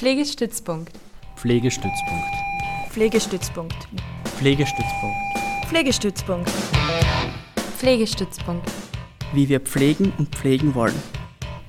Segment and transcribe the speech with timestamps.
[0.00, 0.92] Pflegestützpunkt.
[1.36, 2.24] Pflegestützpunkt.
[2.88, 3.76] Pflegestützpunkt.
[4.38, 5.20] Pflegestützpunkt.
[5.68, 6.50] Pflegestützpunkt.
[7.76, 8.70] Pflegestützpunkt.
[9.34, 10.94] Wie wir pflegen und pflegen wollen.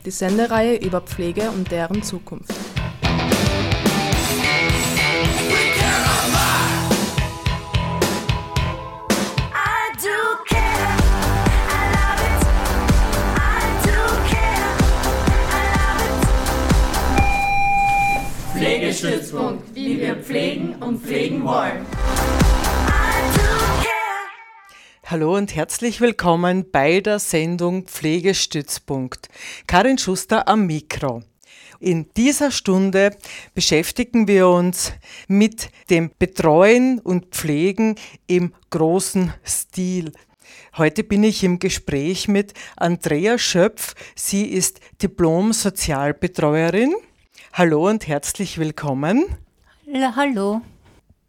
[0.05, 2.53] Die Sendereihe über Pflege und deren Zukunft.
[19.01, 21.87] Pflegestützpunkt, wie wir pflegen und pflegen wollen.
[25.05, 29.29] Hallo und herzlich willkommen bei der Sendung Pflegestützpunkt.
[29.65, 31.23] Karin Schuster am Mikro.
[31.79, 33.17] In dieser Stunde
[33.55, 34.93] beschäftigen wir uns
[35.27, 37.95] mit dem Betreuen und Pflegen
[38.27, 40.11] im großen Stil.
[40.77, 43.95] Heute bin ich im Gespräch mit Andrea Schöpf.
[44.15, 46.93] Sie ist Diplom-Sozialbetreuerin.
[47.53, 49.25] Hallo und herzlich willkommen.
[49.85, 50.61] Ja, hallo.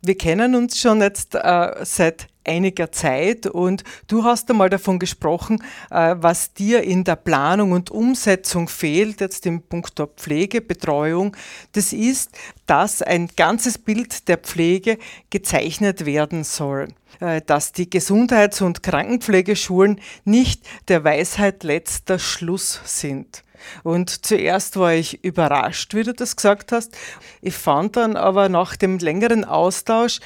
[0.02, 5.64] Wir kennen uns schon jetzt äh, seit einiger Zeit und du hast einmal davon gesprochen,
[5.90, 11.36] äh, was dir in der Planung und Umsetzung fehlt, jetzt im Punkt der Pflegebetreuung.
[11.72, 12.30] Das ist,
[12.66, 14.98] dass ein ganzes Bild der Pflege
[15.30, 16.86] gezeichnet werden soll
[17.18, 23.42] äh, dass die Gesundheits- und Krankenpflegeschulen nicht der Weisheit letzter Schluss sind.
[23.82, 26.96] Und zuerst war ich überrascht, wie du das gesagt hast.
[27.40, 30.20] Ich fand dann aber nach dem längeren Austausch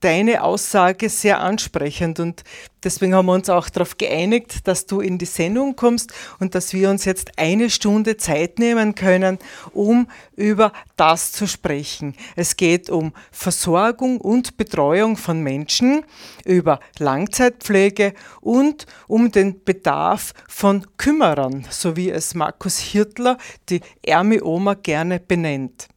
[0.00, 2.42] deine Aussage sehr ansprechend und
[2.82, 6.72] deswegen haben wir uns auch darauf geeinigt, dass du in die Sendung kommst und dass
[6.72, 9.38] wir uns jetzt eine Stunde Zeit nehmen können,
[9.72, 12.14] um über das zu sprechen.
[12.34, 16.04] Es geht um Versorgung und Betreuung von Menschen,
[16.46, 23.36] über Langzeitpflege und um den Bedarf von Kümmerern, so wie es Markus Hirtler,
[23.68, 25.89] die Ärme Oma, gerne benennt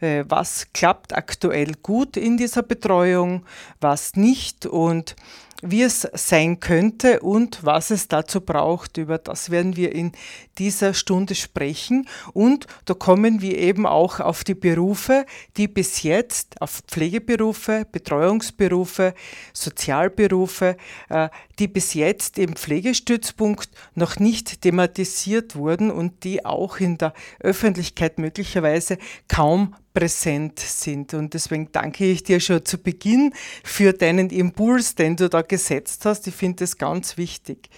[0.00, 3.44] was klappt aktuell gut in dieser Betreuung,
[3.80, 4.66] was nicht?
[4.66, 5.16] Und
[5.62, 8.96] wie es sein könnte und was es dazu braucht.
[8.98, 10.12] Über das werden wir in
[10.58, 12.08] dieser Stunde sprechen.
[12.32, 19.14] Und da kommen wir eben auch auf die Berufe, die bis jetzt, auf Pflegeberufe, Betreuungsberufe,
[19.52, 20.76] Sozialberufe,
[21.08, 21.28] äh,
[21.58, 28.18] die bis jetzt im Pflegestützpunkt noch nicht thematisiert wurden und die auch in der Öffentlichkeit
[28.18, 31.14] möglicherweise kaum präsent sind.
[31.14, 33.32] Und deswegen danke ich dir schon zu Beginn
[33.64, 36.26] für deinen Impuls, den du da gesetzt hast.
[36.26, 37.70] Ich finde das ganz wichtig.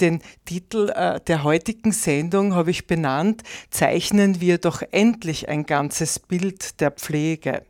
[0.00, 6.20] Den Titel äh, der heutigen Sendung habe ich benannt, Zeichnen wir doch endlich ein ganzes
[6.20, 7.62] Bild der Pflege.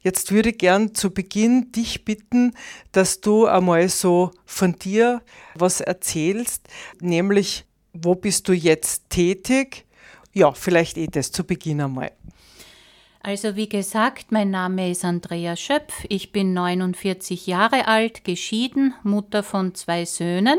[0.00, 2.54] Jetzt würde ich gern zu Beginn dich bitten,
[2.92, 5.20] dass du einmal so von dir
[5.54, 6.66] was erzählst,
[6.98, 9.84] nämlich wo bist du jetzt tätig?
[10.32, 12.10] Ja, vielleicht eh das zu Beginn einmal.
[13.26, 16.04] Also wie gesagt, mein Name ist Andrea Schöpf.
[16.10, 20.58] Ich bin 49 Jahre alt, geschieden, Mutter von zwei Söhnen.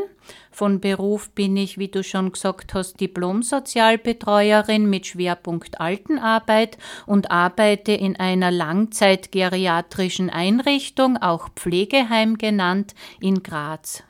[0.50, 7.92] Von Beruf bin ich, wie du schon gesagt hast, Diplom-Sozialbetreuerin mit Schwerpunkt Altenarbeit und arbeite
[7.92, 14.02] in einer langzeitgeriatrischen Einrichtung, auch Pflegeheim genannt, in Graz.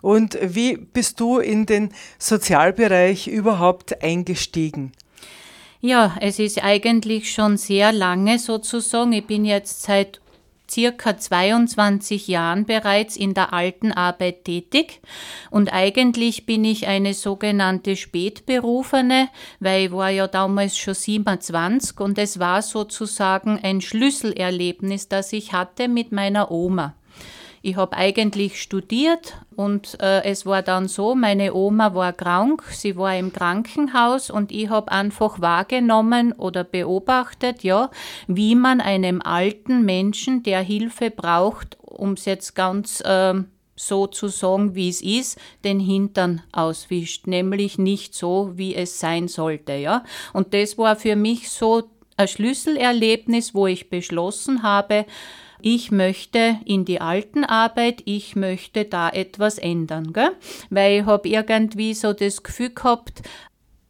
[0.00, 4.92] Und wie bist du in den Sozialbereich überhaupt eingestiegen?
[5.86, 9.12] Ja, es ist eigentlich schon sehr lange sozusagen.
[9.12, 10.20] Ich bin jetzt seit
[10.68, 15.00] circa 22 Jahren bereits in der alten Arbeit tätig
[15.48, 19.28] und eigentlich bin ich eine sogenannte Spätberufene,
[19.60, 25.52] weil ich war ja damals schon 27 und es war sozusagen ein Schlüsselerlebnis, das ich
[25.52, 26.96] hatte mit meiner Oma.
[27.66, 32.94] Ich habe eigentlich studiert und äh, es war dann so, meine Oma war krank, sie
[32.94, 37.90] war im Krankenhaus und ich habe einfach wahrgenommen oder beobachtet, ja,
[38.28, 44.28] wie man einem alten Menschen, der Hilfe braucht, um es jetzt ganz ähm, so zu
[44.28, 50.04] sagen, wie es ist, den Hintern auswischt, nämlich nicht so, wie es sein sollte, ja.
[50.32, 51.82] Und das war für mich so
[52.16, 55.04] ein Schlüsselerlebnis, wo ich beschlossen habe,
[55.60, 60.30] ich möchte in die Altenarbeit, ich möchte da etwas ändern, gell?
[60.70, 63.22] weil ich habe irgendwie so das Gefühl gehabt,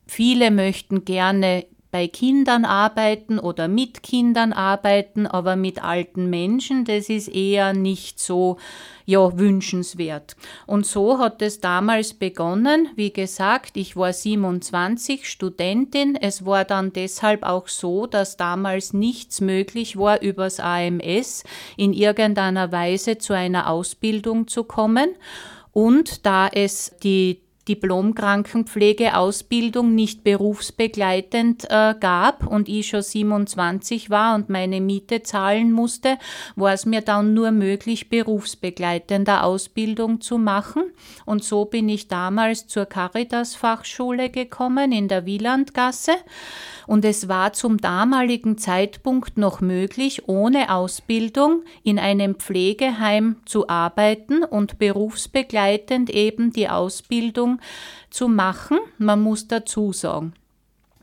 [0.06, 1.66] viele möchten gerne
[1.96, 8.20] bei Kindern arbeiten oder mit Kindern arbeiten, aber mit alten Menschen, das ist eher nicht
[8.20, 8.58] so
[9.06, 10.36] ja, wünschenswert.
[10.66, 12.90] Und so hat es damals begonnen.
[12.96, 16.16] Wie gesagt, ich war 27, Studentin.
[16.20, 21.44] Es war dann deshalb auch so, dass damals nichts möglich war, übers AMS
[21.78, 25.14] in irgendeiner Weise zu einer Ausbildung zu kommen.
[25.72, 34.48] Und da es die Diplom-Krankenpflegeausbildung nicht berufsbegleitend äh, gab und ich schon 27 war und
[34.48, 36.18] meine Miete zahlen musste,
[36.54, 40.84] war es mir dann nur möglich, berufsbegleitende Ausbildung zu machen.
[41.24, 46.12] Und so bin ich damals zur Caritas-Fachschule gekommen in der Wielandgasse.
[46.86, 54.44] Und es war zum damaligen Zeitpunkt noch möglich, ohne Ausbildung in einem Pflegeheim zu arbeiten
[54.44, 57.60] und berufsbegleitend eben die Ausbildung
[58.10, 58.78] zu machen.
[58.98, 60.34] Man muss dazu sagen,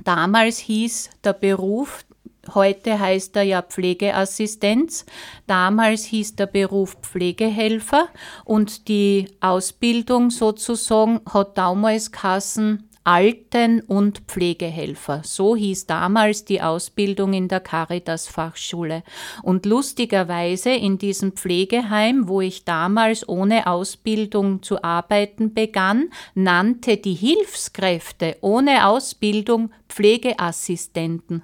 [0.03, 2.05] damals hieß der Beruf
[2.53, 5.05] Heute heißt er ja Pflegeassistenz.
[5.47, 8.09] Damals hieß der Beruf Pflegehelfer
[8.43, 15.21] und die Ausbildung sozusagen hat damals Kassen Alten- und Pflegehelfer.
[15.23, 19.03] So hieß damals die Ausbildung in der Caritas-Fachschule.
[19.41, 27.13] Und lustigerweise in diesem Pflegeheim, wo ich damals ohne Ausbildung zu arbeiten begann, nannte die
[27.13, 31.43] Hilfskräfte ohne Ausbildung Pflegeassistenten.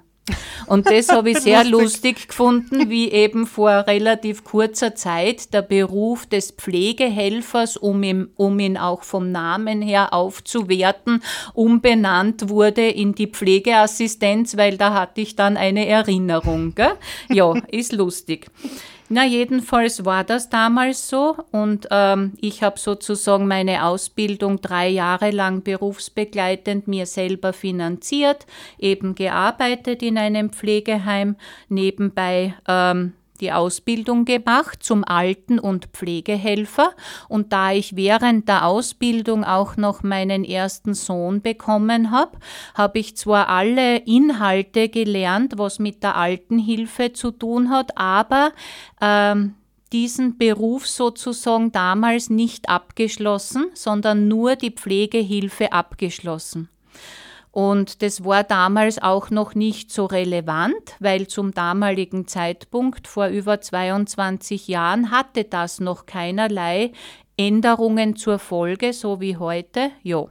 [0.66, 6.26] Und das habe ich sehr lustig gefunden, wie eben vor relativ kurzer Zeit der Beruf
[6.26, 11.22] des Pflegehelfers, um ihn, um ihn auch vom Namen her aufzuwerten,
[11.54, 16.74] umbenannt wurde in die Pflegeassistenz, weil da hatte ich dann eine Erinnerung.
[16.74, 16.92] Gell?
[17.28, 18.46] Ja, ist lustig.
[19.12, 25.32] Na, jedenfalls war das damals so und ähm, ich habe sozusagen meine Ausbildung drei Jahre
[25.32, 28.46] lang berufsbegleitend mir selber finanziert,
[28.78, 31.34] eben gearbeitet in einem Pflegeheim,
[31.68, 36.92] nebenbei ähm, die Ausbildung gemacht zum Alten- und Pflegehelfer.
[37.28, 42.38] Und da ich während der Ausbildung auch noch meinen ersten Sohn bekommen habe,
[42.74, 48.52] habe ich zwar alle Inhalte gelernt, was mit der Altenhilfe zu tun hat, aber
[49.00, 49.54] ähm,
[49.92, 56.68] diesen Beruf sozusagen damals nicht abgeschlossen, sondern nur die Pflegehilfe abgeschlossen.
[57.60, 63.60] Und das war damals auch noch nicht so relevant, weil zum damaligen Zeitpunkt vor über
[63.60, 66.92] 22 Jahren hatte das noch keinerlei
[67.36, 69.90] Änderungen zur Folge, so wie heute.
[70.02, 70.24] Ja.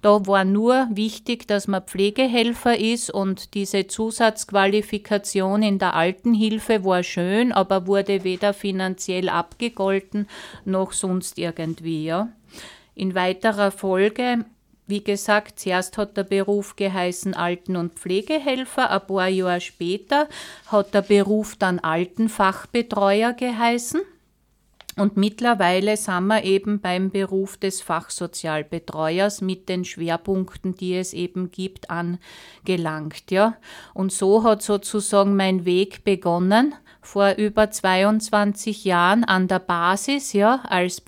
[0.00, 7.02] Da war nur wichtig, dass man Pflegehelfer ist und diese Zusatzqualifikation in der Altenhilfe war
[7.02, 10.28] schön, aber wurde weder finanziell abgegolten
[10.64, 12.06] noch sonst irgendwie.
[12.06, 12.30] Ja.
[12.94, 14.46] In weiterer Folge
[14.90, 20.28] wie gesagt, zuerst hat der Beruf geheißen Alten- und Pflegehelfer, ein paar Jahre später
[20.66, 24.02] hat der Beruf dann Altenfachbetreuer geheißen.
[24.96, 31.50] Und mittlerweile sind wir eben beim Beruf des Fachsozialbetreuers mit den Schwerpunkten, die es eben
[31.50, 33.30] gibt, angelangt.
[33.30, 33.56] Ja.
[33.94, 40.60] Und so hat sozusagen mein Weg begonnen, vor über 22 Jahren an der Basis, ja,
[40.68, 41.00] als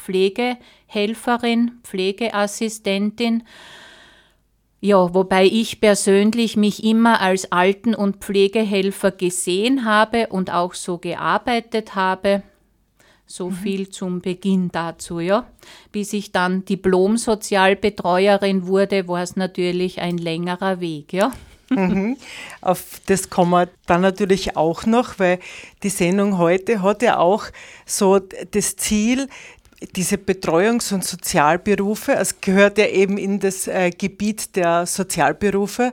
[0.93, 3.45] Pflegehelferin, Pflegeassistentin.
[4.81, 10.99] Ja, wobei ich persönlich mich immer als Alten- und Pflegehelfer gesehen habe und auch so
[10.99, 12.43] gearbeitet habe.
[13.27, 15.47] So viel zum Beginn dazu, ja.
[15.93, 21.33] Bis ich dann Diplom-Sozialbetreuerin wurde, war es natürlich ein längerer Weg, ja.
[21.71, 22.19] Mhm.
[22.61, 25.39] Auf das kommen wir dann natürlich auch noch, weil
[25.83, 27.45] die Sendung heute hat ja auch
[27.87, 29.29] so das Ziel,
[29.97, 35.93] diese Betreuungs- und Sozialberufe, es gehört ja eben in das äh, Gebiet der Sozialberufe,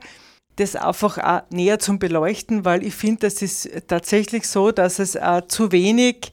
[0.56, 5.42] das einfach näher zum Beleuchten, weil ich finde, das ist tatsächlich so, dass es äh,
[5.48, 6.32] zu wenig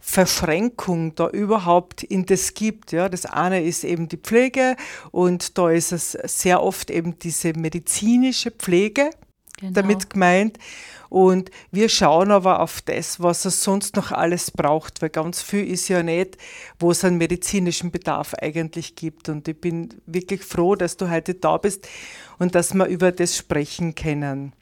[0.00, 2.92] Verschränkung da überhaupt in das gibt.
[2.92, 4.76] Ja, das eine ist eben die Pflege
[5.10, 9.10] und da ist es sehr oft eben diese medizinische Pflege
[9.60, 9.72] Genau.
[9.72, 10.58] damit gemeint.
[11.08, 15.66] Und wir schauen aber auf das, was es sonst noch alles braucht, weil ganz viel
[15.66, 16.36] ist ja nicht,
[16.78, 19.28] wo es einen medizinischen Bedarf eigentlich gibt.
[19.28, 21.88] Und ich bin wirklich froh, dass du heute da bist
[22.38, 24.52] und dass wir über das sprechen können.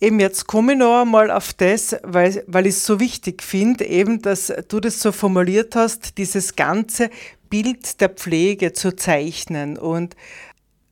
[0.00, 3.84] Eben jetzt komme ich noch einmal auf das, weil, weil ich es so wichtig finde,
[3.84, 7.10] eben, dass du das so formuliert hast, dieses ganze
[7.50, 9.76] Bild der Pflege zu zeichnen.
[9.76, 10.14] Und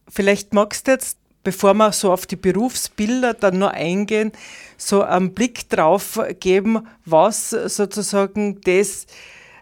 [0.09, 4.33] vielleicht magst du jetzt, bevor wir so auf die Berufsbilder dann noch eingehen,
[4.77, 9.07] so einen Blick drauf geben, was sozusagen das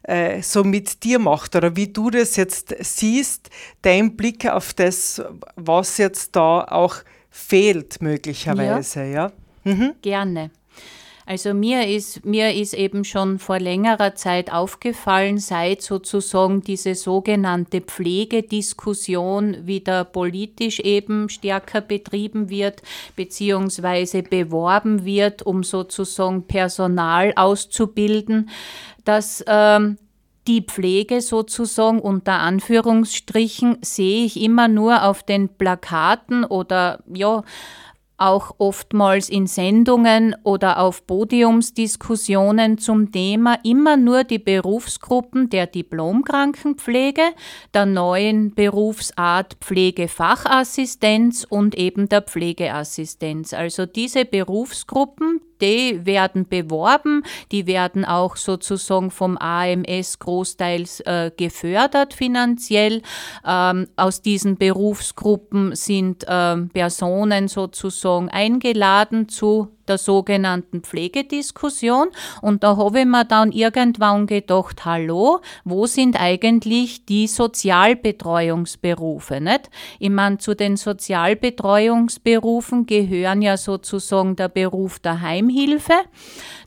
[0.03, 3.51] äh, so mit dir macht oder wie du das jetzt siehst,
[3.83, 5.23] dein Blick auf das,
[5.57, 6.97] was jetzt da auch
[7.29, 9.31] fehlt möglicherweise, ja?
[10.01, 10.51] Gerne.
[11.27, 17.81] Also mir ist, mir ist eben schon vor längerer Zeit aufgefallen, seit sozusagen diese sogenannte
[17.81, 22.83] Pflegediskussion wieder politisch eben stärker betrieben wird,
[23.17, 28.51] beziehungsweise beworben wird, um sozusagen Personal auszubilden,
[29.07, 29.97] dass ähm,
[30.47, 37.43] die Pflege sozusagen unter Anführungsstrichen sehe ich immer nur auf den Plakaten oder ja,
[38.17, 47.23] auch oftmals in Sendungen oder auf Podiumsdiskussionen zum Thema immer nur die Berufsgruppen der Diplomkrankenpflege,
[47.73, 53.53] der neuen Berufsart Pflegefachassistenz und eben der Pflegeassistenz.
[53.53, 62.13] Also diese Berufsgruppen, die werden beworben, die werden auch sozusagen vom AMS großteils äh, gefördert
[62.15, 63.03] finanziell.
[63.47, 72.09] Ähm, aus diesen Berufsgruppen sind ähm, Personen sozusagen eingeladen zu der sogenannten Pflegediskussion.
[72.43, 79.41] Und da habe ich mir dann irgendwann gedacht, hallo, wo sind eigentlich die Sozialbetreuungsberufe?
[79.41, 79.71] Nicht?
[79.99, 85.95] Ich meine, zu den Sozialbetreuungsberufen gehören ja sozusagen der Beruf der Heimhilfe,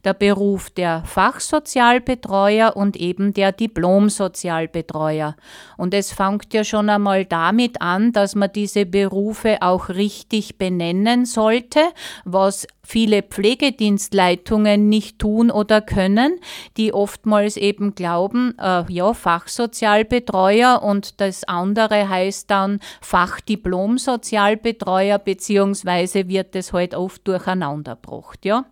[0.04, 5.36] der Beruf der Fachsozialbetreuer und eben der Diplomsozialbetreuer.
[5.78, 11.26] Und es fängt ja schon einmal damit an, dass man diese Berufe auch richtig benennen
[11.26, 11.82] sollte,
[12.26, 16.40] was viele Pflegedienstleitungen nicht tun oder können,
[16.78, 26.56] die oftmals eben glauben, äh, ja, Fachsozialbetreuer und das andere heißt dann Fachdiplom-Sozialbetreuer, beziehungsweise wird
[26.56, 28.64] es halt oft durcheinandergebracht, ja.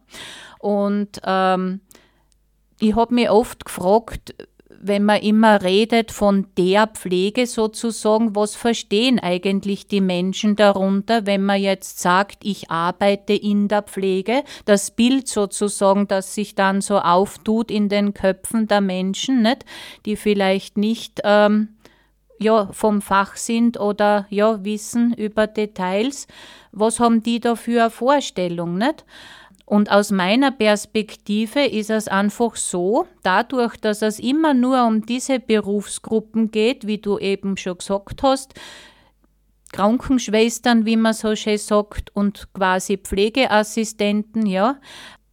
[0.60, 1.82] Und ähm,
[2.80, 4.34] ich habe mich oft gefragt,
[4.82, 11.44] wenn man immer redet von der Pflege sozusagen, was verstehen eigentlich die Menschen darunter, wenn
[11.44, 17.00] man jetzt sagt, ich arbeite in der Pflege, das Bild sozusagen, das sich dann so
[17.00, 19.66] auftut in den Köpfen der Menschen, nicht,
[20.06, 21.70] die vielleicht nicht ähm,
[22.40, 26.28] ja, vom Fach sind oder ja, wissen über Details,
[26.72, 29.06] was haben die da für eine Vorstellung, nicht?
[29.66, 35.40] Und aus meiner Perspektive ist es einfach so, dadurch, dass es immer nur um diese
[35.40, 38.54] Berufsgruppen geht, wie du eben schon gesagt hast,
[39.72, 44.80] Krankenschwestern, wie man so schön sagt, und quasi Pflegeassistenten, ja.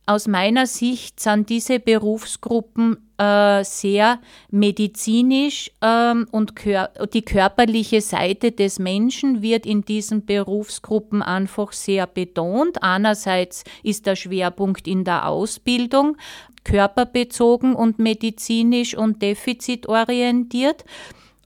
[0.05, 4.19] Aus meiner Sicht sind diese Berufsgruppen äh, sehr
[4.51, 12.09] medizinisch ähm, und kör die körperliche Seite des Menschen wird in diesen Berufsgruppen einfach sehr
[12.09, 12.83] betont.
[12.83, 16.17] Einerseits ist der Schwerpunkt in der Ausbildung
[16.65, 20.85] körperbezogen und medizinisch und defizitorientiert.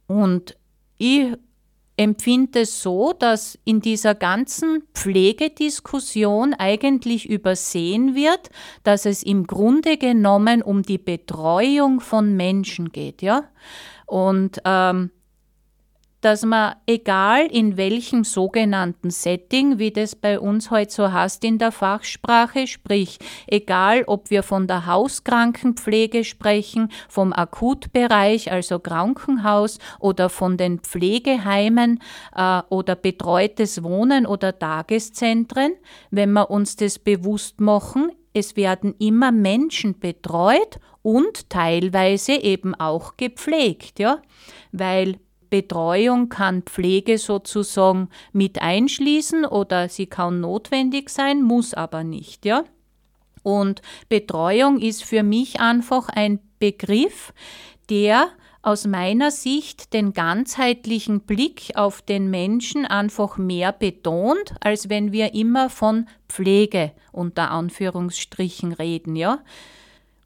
[0.07, 0.57] Und
[0.97, 1.33] ich
[1.97, 8.51] empfinde es so, dass in dieser ganzen Pflegediskussion eigentlich übersehen wird,
[8.83, 13.45] dass es im Grunde genommen um die Betreuung von Menschen geht, ja.
[14.07, 15.11] Und ähm,
[16.21, 21.59] dass man, egal in welchem sogenannten Setting, wie das bei uns heute so heißt in
[21.59, 30.29] der Fachsprache, sprich, egal ob wir von der Hauskrankenpflege sprechen, vom Akutbereich, also Krankenhaus oder
[30.29, 32.01] von den Pflegeheimen
[32.35, 35.75] äh, oder betreutes Wohnen oder Tageszentren,
[36.11, 43.17] wenn wir uns das bewusst machen, es werden immer Menschen betreut und teilweise eben auch
[43.17, 44.21] gepflegt, ja,
[44.73, 45.19] weil
[45.51, 52.65] Betreuung kann Pflege sozusagen mit einschließen oder sie kann notwendig sein, muss aber nicht, ja.
[53.43, 57.33] Und Betreuung ist für mich einfach ein Begriff,
[57.89, 58.29] der
[58.67, 65.35] aus meiner Sicht den ganzheitlichen Blick auf den Menschen einfach mehr betont, als wenn wir
[65.35, 69.39] immer von Pflege unter Anführungsstrichen reden, ja.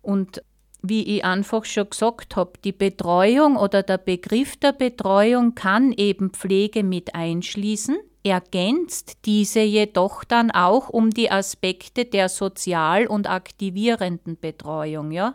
[0.00, 0.42] Und
[0.82, 6.30] wie ich einfach schon gesagt habe, die Betreuung oder der Begriff der Betreuung kann eben
[6.30, 14.38] Pflege mit einschließen, ergänzt diese jedoch dann auch um die Aspekte der sozial und aktivierenden
[14.38, 15.34] Betreuung, ja?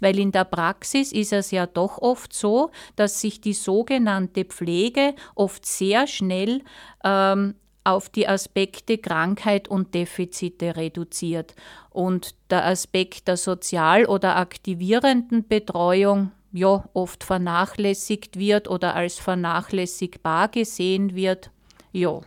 [0.00, 5.14] Weil in der Praxis ist es ja doch oft so, dass sich die sogenannte Pflege
[5.36, 6.62] oft sehr schnell
[7.04, 11.54] ähm, auf die Aspekte Krankheit und Defizite reduziert.
[11.90, 20.48] Und der Aspekt der sozial- oder aktivierenden Betreuung ja oft vernachlässigt wird oder als vernachlässigbar
[20.48, 21.50] gesehen wird.
[21.92, 22.20] Ja,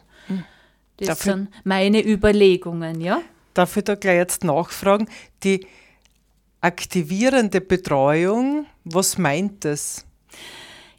[0.97, 3.21] das Dafür- sind meine Überlegungen, ja.
[3.53, 5.07] Darf ich da gleich jetzt nachfragen?
[5.43, 5.67] Die
[6.61, 10.05] aktivierende Betreuung, was meint das?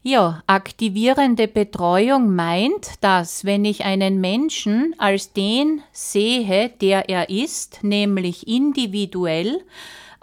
[0.07, 7.83] Ja, aktivierende Betreuung meint, dass wenn ich einen Menschen als den sehe, der er ist,
[7.83, 9.63] nämlich individuell,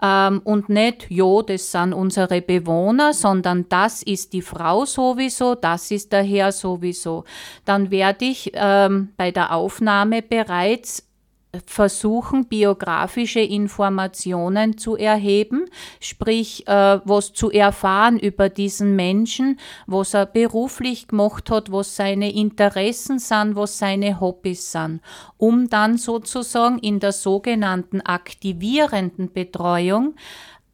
[0.00, 5.90] ähm, und nicht, jo, das sind unsere Bewohner, sondern das ist die Frau sowieso, das
[5.90, 7.24] ist der Herr sowieso,
[7.64, 11.08] dann werde ich ähm, bei der Aufnahme bereits
[11.66, 15.66] versuchen, biografische Informationen zu erheben,
[16.00, 22.32] sprich, äh, was zu erfahren über diesen Menschen, was er beruflich gemacht hat, was seine
[22.32, 25.02] Interessen sind, was seine Hobbys sind,
[25.36, 30.14] um dann sozusagen in der sogenannten aktivierenden Betreuung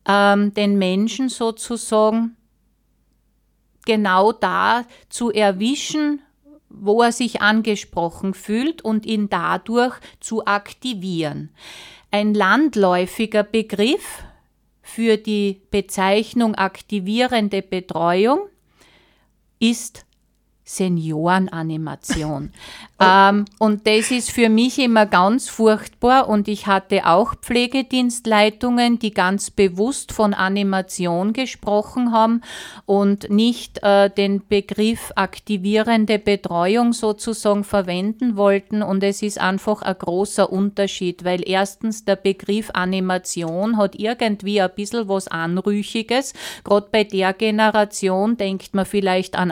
[0.06, 2.36] ähm, den Menschen sozusagen
[3.84, 6.20] genau da zu erwischen,
[6.70, 11.50] wo er sich angesprochen fühlt und ihn dadurch zu aktivieren.
[12.10, 14.24] Ein landläufiger Begriff
[14.82, 18.40] für die Bezeichnung aktivierende Betreuung
[19.60, 20.06] ist
[20.68, 22.52] Seniorenanimation.
[23.00, 29.12] ähm, und das ist für mich immer ganz furchtbar und ich hatte auch Pflegedienstleitungen, die
[29.12, 32.42] ganz bewusst von Animation gesprochen haben
[32.84, 39.96] und nicht äh, den Begriff aktivierende Betreuung sozusagen verwenden wollten und es ist einfach ein
[39.98, 46.34] großer Unterschied, weil erstens der Begriff Animation hat irgendwie ein bisschen was Anrüchiges.
[46.62, 49.50] Gerade bei der Generation denkt man vielleicht an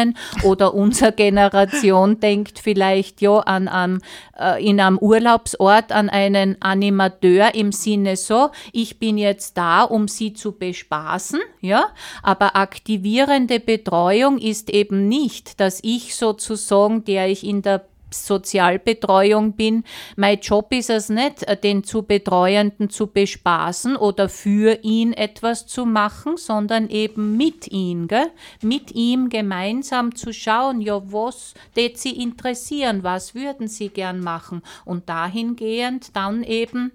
[0.00, 0.14] Animierdamen,
[0.44, 4.00] oder unsere Generation denkt vielleicht ja an, an
[4.38, 10.08] äh, in einem Urlaubsort an einen Animateur im Sinne so, ich bin jetzt da, um
[10.08, 11.86] sie zu bespaßen, ja,
[12.22, 19.84] aber aktivierende Betreuung ist eben nicht, dass ich sozusagen, der ich in der Sozialbetreuung bin,
[20.16, 25.86] mein Job ist es nicht, den zu Betreuenden zu bespaßen oder für ihn etwas zu
[25.86, 28.30] machen, sondern eben mit ihm, gell?
[28.62, 34.62] mit ihm gemeinsam zu schauen, ja, was det sie interessieren, was würden sie gern machen
[34.84, 36.92] und dahingehend dann eben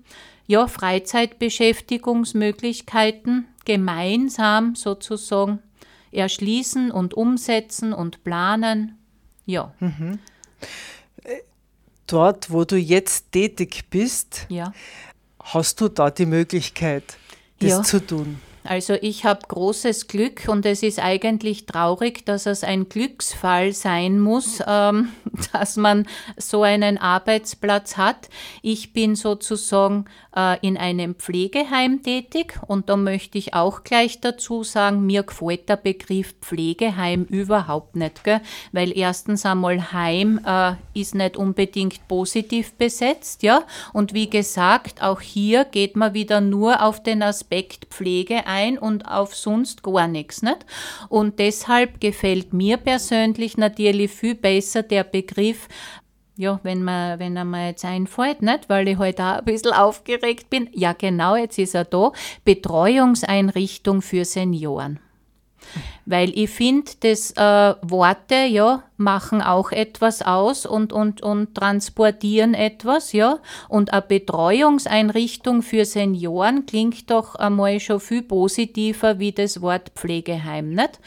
[0.48, 5.60] ja, Freizeitbeschäftigungsmöglichkeiten gemeinsam sozusagen
[6.12, 9.00] erschließen und umsetzen und planen.
[9.46, 9.74] Ja.
[9.80, 10.20] Mhm
[12.08, 14.74] dort, wo du jetzt tätig bist, Ja.
[15.44, 17.18] hast du da die Möglichkeit,
[17.60, 17.84] das Ja.
[17.84, 18.40] zu tun?
[18.66, 24.20] Also ich habe großes Glück und es ist eigentlich traurig, dass es ein Glücksfall sein
[24.20, 25.10] muss, ähm,
[25.54, 26.08] dass man
[26.38, 28.30] so einen Arbeitsplatz hat.
[28.62, 30.06] Ich bin sozusagen
[30.36, 35.70] äh, in einem Pflegeheim tätig und da möchte ich auch gleich dazu sagen, mir gefällt
[35.70, 38.42] der Begriff Pflegeheim überhaupt nicht, gell?
[38.72, 45.22] weil erstens einmal Heim äh, ist nicht unbedingt positiv besetzt, ja, und wie gesagt, auch
[45.22, 50.42] hier geht man wieder nur auf den Aspekt Pflege ein und auf sonst gar nichts,
[50.42, 50.66] nicht?
[51.10, 55.68] Und deshalb gefällt mir persönlich natürlich viel besser der Begriff
[56.38, 58.68] ja, wenn man, wenn er mir jetzt einfällt, nicht?
[58.68, 60.70] Weil ich heute halt auch ein bisschen aufgeregt bin.
[60.74, 62.12] Ja, genau, jetzt ist er da.
[62.44, 65.00] Betreuungseinrichtung für Senioren.
[66.06, 72.54] Weil ich finde, das äh, Worte, ja, machen auch etwas aus und, und, und transportieren
[72.54, 73.40] etwas, ja.
[73.70, 80.70] Und eine Betreuungseinrichtung für Senioren klingt doch einmal schon viel positiver wie das Wort Pflegeheim,
[80.70, 81.00] nicht?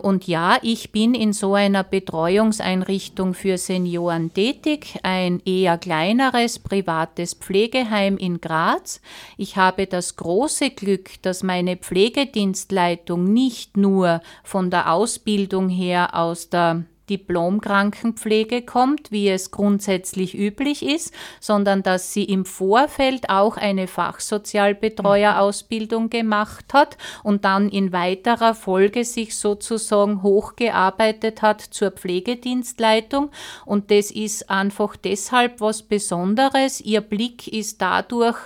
[0.00, 7.34] Und ja, ich bin in so einer Betreuungseinrichtung für Senioren tätig, ein eher kleineres privates
[7.34, 9.00] Pflegeheim in Graz.
[9.36, 16.48] Ich habe das große Glück, dass meine Pflegedienstleitung nicht nur von der Ausbildung her aus
[16.48, 23.86] der Diplom-Krankenpflege kommt, wie es grundsätzlich üblich ist, sondern dass sie im Vorfeld auch eine
[23.86, 33.30] Fachsozialbetreuerausbildung gemacht hat und dann in weiterer Folge sich sozusagen hochgearbeitet hat zur Pflegedienstleitung.
[33.64, 36.80] Und das ist einfach deshalb was Besonderes.
[36.80, 38.38] Ihr Blick ist dadurch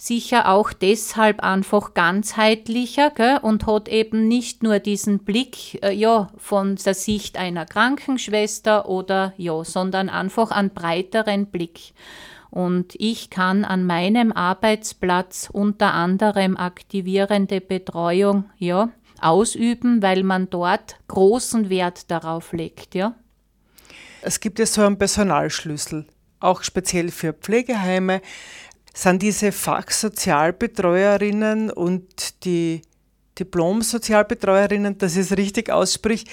[0.00, 6.30] sicher auch deshalb einfach ganzheitlicher gell, und hat eben nicht nur diesen Blick äh, ja,
[6.38, 11.92] von der Sicht einer Krankenschwester oder ja, sondern einfach einen breiteren Blick.
[12.48, 18.88] Und ich kann an meinem Arbeitsplatz unter anderem aktivierende Betreuung ja,
[19.20, 22.94] ausüben, weil man dort großen Wert darauf legt.
[22.94, 23.14] Ja.
[24.22, 26.06] Es gibt ja so einen Personalschlüssel,
[26.40, 28.22] auch speziell für Pflegeheime.
[28.92, 32.82] Sind diese Fachsozialbetreuerinnen und die
[33.38, 36.24] Diplom-Sozialbetreuerinnen, dass ich es richtig aussprich,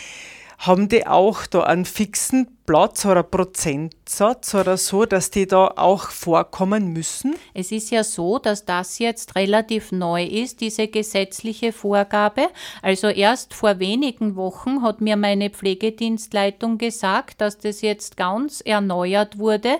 [0.58, 6.12] haben die auch da einen fixen Platz oder Prozentsatz oder so, dass die da auch
[6.12, 7.34] vorkommen müssen?
[7.54, 12.50] Es ist ja so, dass das jetzt relativ neu ist, diese gesetzliche Vorgabe.
[12.82, 19.40] Also erst vor wenigen Wochen hat mir meine Pflegedienstleitung gesagt, dass das jetzt ganz erneuert
[19.40, 19.78] wurde.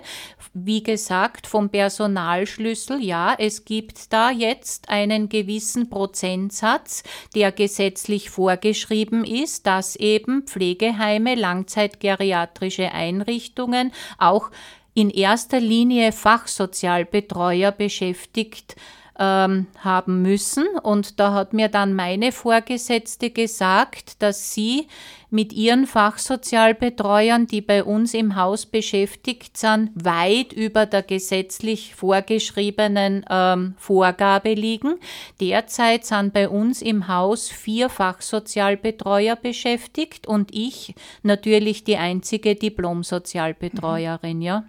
[0.54, 7.02] Wie gesagt, vom Personalschlüssel, ja, es gibt da jetzt einen gewissen Prozentsatz,
[7.34, 14.50] der gesetzlich vorgeschrieben ist, dass eben Pflegeheime, Langzeitgeriatrische Einrichtungen auch
[14.94, 18.74] in erster Linie Fachsozialbetreuer beschäftigt
[19.18, 20.66] ähm, haben müssen.
[20.82, 24.88] Und da hat mir dann meine Vorgesetzte gesagt, dass sie
[25.30, 33.24] mit ihren Fachsozialbetreuern, die bei uns im Haus beschäftigt sind, weit über der gesetzlich vorgeschriebenen
[33.28, 34.94] ähm, Vorgabe liegen.
[35.40, 44.40] Derzeit sind bei uns im Haus vier Fachsozialbetreuer beschäftigt und ich natürlich die einzige Diplomsozialbetreuerin,
[44.40, 44.64] ja.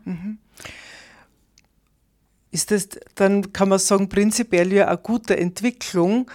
[2.51, 6.29] ist das, dann kann man sagen, prinzipiell ja eine gute Entwicklung,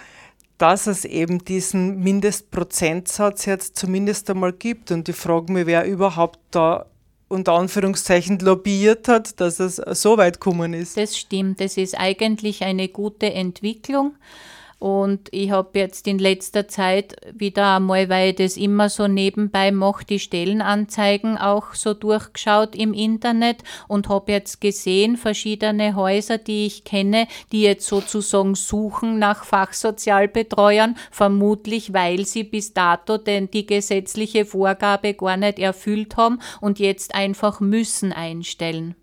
[0.57, 4.91] dass es eben diesen Mindestprozentsatz jetzt zumindest einmal gibt.
[4.91, 6.85] Und ich frage mich, wer überhaupt da
[7.27, 10.95] unter Anführungszeichen lobbyiert hat, dass es so weit gekommen ist.
[10.95, 14.15] Das stimmt, das ist eigentlich eine gute Entwicklung.
[14.77, 19.71] Und ich habe jetzt in letzter Zeit wieder einmal, weil ich das immer so nebenbei
[19.71, 26.65] mache, die Stellenanzeigen auch so durchgeschaut im Internet und habe jetzt gesehen, verschiedene Häuser, die
[26.65, 33.65] ich kenne, die jetzt sozusagen suchen nach Fachsozialbetreuern, vermutlich weil sie bis dato denn die
[33.65, 38.95] gesetzliche Vorgabe gar nicht erfüllt haben und jetzt einfach müssen einstellen.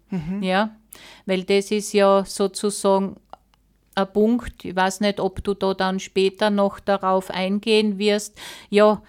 [0.42, 0.76] Ja,
[1.24, 3.16] weil das ist ja sozusagen
[3.94, 8.38] ein Punkt, ich weiß nicht, ob du da dann später noch darauf eingehen wirst,
[8.70, 9.02] ja,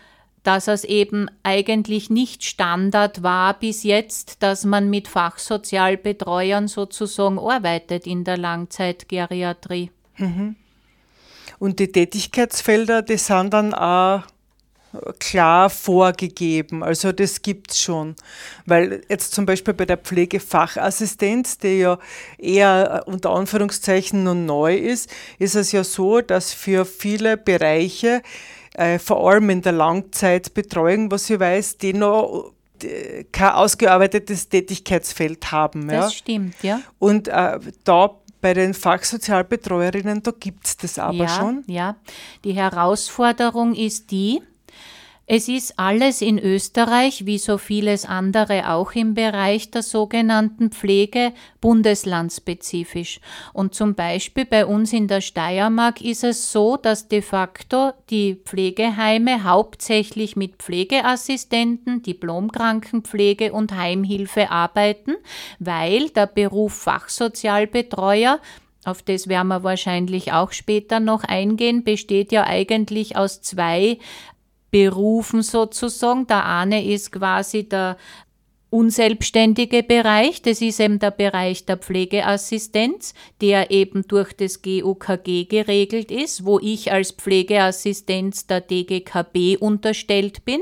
[0.44, 8.06] dass es eben eigentlich nicht Standard war bis jetzt, dass man mit Fachsozialbetreuern sozusagen arbeitet
[8.06, 9.90] in der Langzeitgeriatrie.
[11.60, 14.24] Und die Tätigkeitsfelder, die sind dann auch
[15.20, 16.84] klar vorgegeben.
[16.84, 18.16] Also das gibt es schon.
[18.66, 21.98] Weil jetzt zum Beispiel bei der Pflegefachassistenz, die ja
[22.38, 28.22] eher äh, unter Anführungszeichen noch neu ist, ist es ja so, dass für viele Bereiche,
[28.74, 32.54] äh, vor allem in der Langzeitbetreuung, was ich weiß, die noch
[32.84, 35.90] äh, kein ausgearbeitetes Tätigkeitsfeld haben.
[35.90, 36.02] Ja?
[36.02, 36.82] Das stimmt, ja.
[37.00, 41.64] Und äh, da bei den Fachsozialbetreuerinnen, da gibt es das aber ja, schon.
[41.66, 41.96] Ja,
[42.44, 44.42] die Herausforderung ist die,
[45.26, 51.32] es ist alles in Österreich, wie so vieles andere auch im Bereich der sogenannten Pflege,
[51.62, 53.22] bundeslandspezifisch.
[53.54, 58.36] Und zum Beispiel bei uns in der Steiermark ist es so, dass de facto die
[58.36, 65.16] Pflegeheime hauptsächlich mit Pflegeassistenten, Diplomkrankenpflege und Heimhilfe arbeiten,
[65.58, 68.42] weil der Beruf Fachsozialbetreuer
[68.86, 73.98] auf das werden wir wahrscheinlich auch später noch eingehen, besteht ja eigentlich aus zwei
[74.74, 76.26] Berufen sozusagen.
[76.26, 77.96] Der eine ist quasi der
[78.72, 86.10] unselbstständige Bereich, das ist eben der Bereich der Pflegeassistenz, der eben durch das GUKG geregelt
[86.10, 90.62] ist, wo ich als Pflegeassistenz der DGKB unterstellt bin.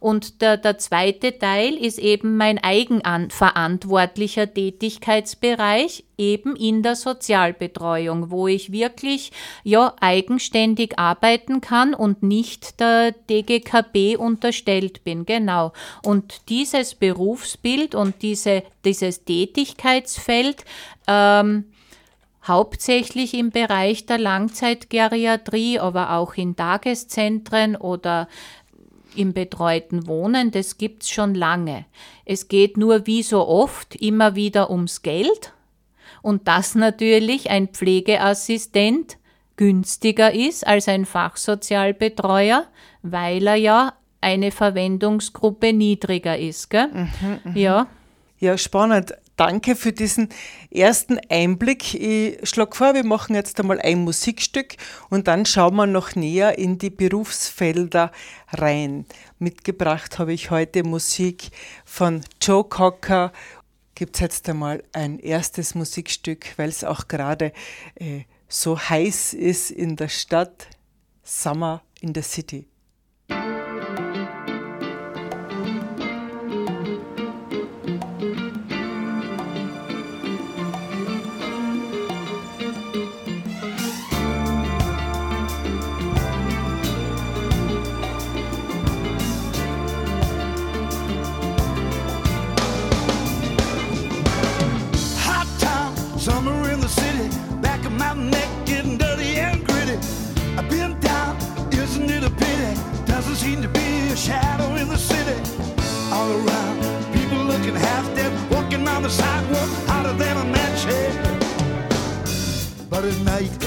[0.00, 8.48] Und der, der zweite Teil ist eben mein eigenverantwortlicher Tätigkeitsbereich, eben in der Sozialbetreuung, wo
[8.48, 9.32] ich wirklich
[9.64, 15.26] ja eigenständig arbeiten kann und nicht der DGKB unterstellt bin.
[15.26, 15.72] Genau.
[16.02, 20.64] Und dieses Berufsbild und diese, dieses Tätigkeitsfeld
[21.06, 21.64] ähm,
[22.44, 28.28] hauptsächlich im Bereich der Langzeitgeriatrie, aber auch in Tageszentren oder
[29.16, 31.86] im betreuten Wohnen, das gibt's schon lange.
[32.24, 35.52] Es geht nur wie so oft immer wieder ums Geld
[36.22, 39.18] und dass natürlich ein Pflegeassistent
[39.56, 42.66] günstiger ist als ein Fachsozialbetreuer,
[43.02, 46.70] weil er ja eine Verwendungsgruppe niedriger ist.
[46.70, 47.08] Gell?
[47.54, 47.86] ja.
[48.38, 49.14] Ja, spannend.
[49.36, 50.30] Danke für diesen
[50.70, 51.92] ersten Einblick.
[51.92, 54.76] Ich schlage vor, wir machen jetzt einmal ein Musikstück
[55.10, 58.12] und dann schauen wir noch näher in die Berufsfelder
[58.52, 59.04] rein.
[59.38, 61.50] Mitgebracht habe ich heute Musik
[61.84, 63.30] von Joe Cocker.
[63.96, 67.52] Gibt es jetzt einmal ein erstes Musikstück, weil es auch gerade
[67.94, 70.68] äh, so heiß ist in der Stadt.
[71.24, 72.68] Summer in the City.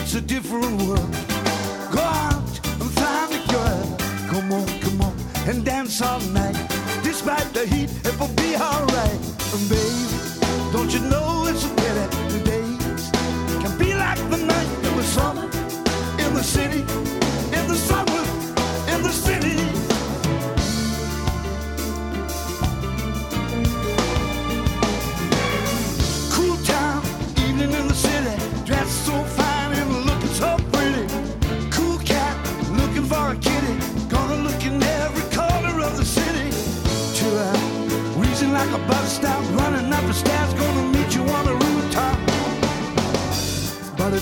[0.09, 1.11] It's a different world.
[1.91, 2.49] Go out
[2.81, 3.97] and find a girl.
[4.27, 6.57] Come on, come on, and dance all night.
[7.03, 9.21] Despite the heat, it will be alright.
[9.53, 10.05] And baby,
[10.73, 13.11] don't you know it's a pity the days
[13.61, 15.45] can be like the night in the summer
[16.25, 16.81] in the city,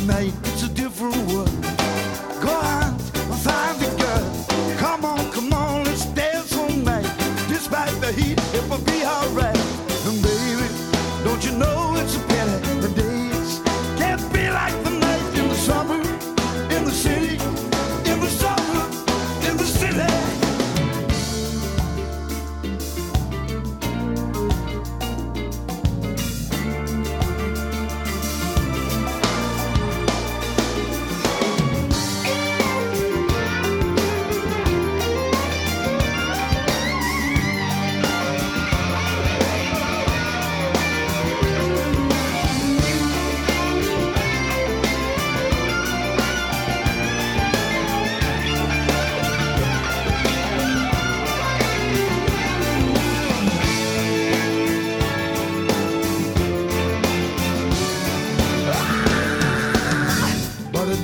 [0.08, 1.47] night, it's a different world.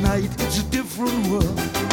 [0.01, 1.92] Night it's a different world.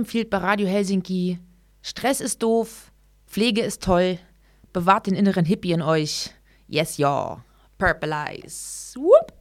[0.00, 1.38] Empfiehlt bei Radio Helsinki:
[1.82, 2.90] Stress ist doof,
[3.26, 4.18] Pflege ist toll,
[4.72, 6.30] bewahrt den inneren Hippie in euch.
[6.66, 7.44] Yes, ja.
[7.78, 8.94] Purple Eyes.
[8.96, 9.32] Whoop.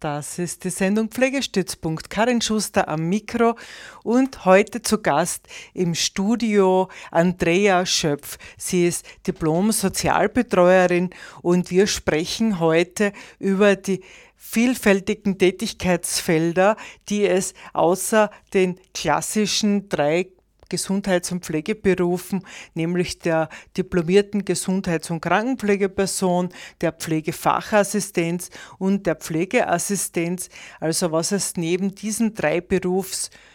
[0.00, 2.10] Das ist die Sendung Pflegestützpunkt.
[2.10, 3.56] Karin Schuster am Mikro
[4.02, 8.36] und heute zu Gast im Studio Andrea Schöpf.
[8.56, 14.02] Sie ist Diplom-Sozialbetreuerin und wir sprechen heute über die
[14.44, 16.76] vielfältigen Tätigkeitsfelder,
[17.08, 20.32] die es außer den klassischen drei
[20.68, 26.48] Gesundheits- und Pflegeberufen, nämlich der diplomierten Gesundheits- und Krankenpflegeperson,
[26.80, 30.48] der Pflegefachassistenz und der Pflegeassistenz,
[30.80, 33.51] also was es neben diesen drei Berufsgruppen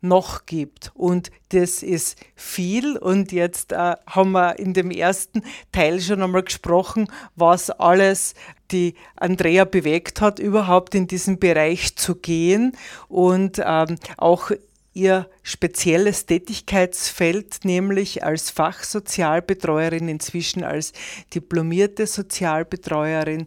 [0.00, 0.92] noch gibt.
[0.94, 2.96] Und das ist viel.
[2.96, 8.34] Und jetzt äh, haben wir in dem ersten Teil schon einmal gesprochen, was alles
[8.70, 12.72] die Andrea bewegt hat, überhaupt in diesen Bereich zu gehen
[13.08, 14.50] und ähm, auch
[14.96, 20.92] ihr spezielles Tätigkeitsfeld, nämlich als Fachsozialbetreuerin, inzwischen als
[21.34, 23.46] diplomierte Sozialbetreuerin.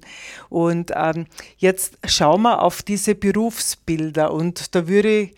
[0.49, 1.25] Und ähm,
[1.57, 5.35] jetzt schauen wir auf diese Berufsbilder und da würde ich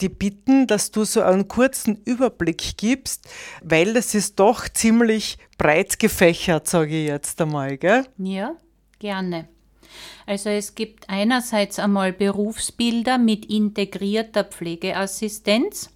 [0.00, 3.28] die bitten, dass du so einen kurzen Überblick gibst,
[3.62, 7.78] weil das ist doch ziemlich breit gefächert, sage ich jetzt einmal.
[7.78, 8.04] Gell?
[8.18, 8.56] Ja,
[8.98, 9.48] gerne.
[10.26, 15.90] Also es gibt einerseits einmal Berufsbilder mit integrierter Pflegeassistenz.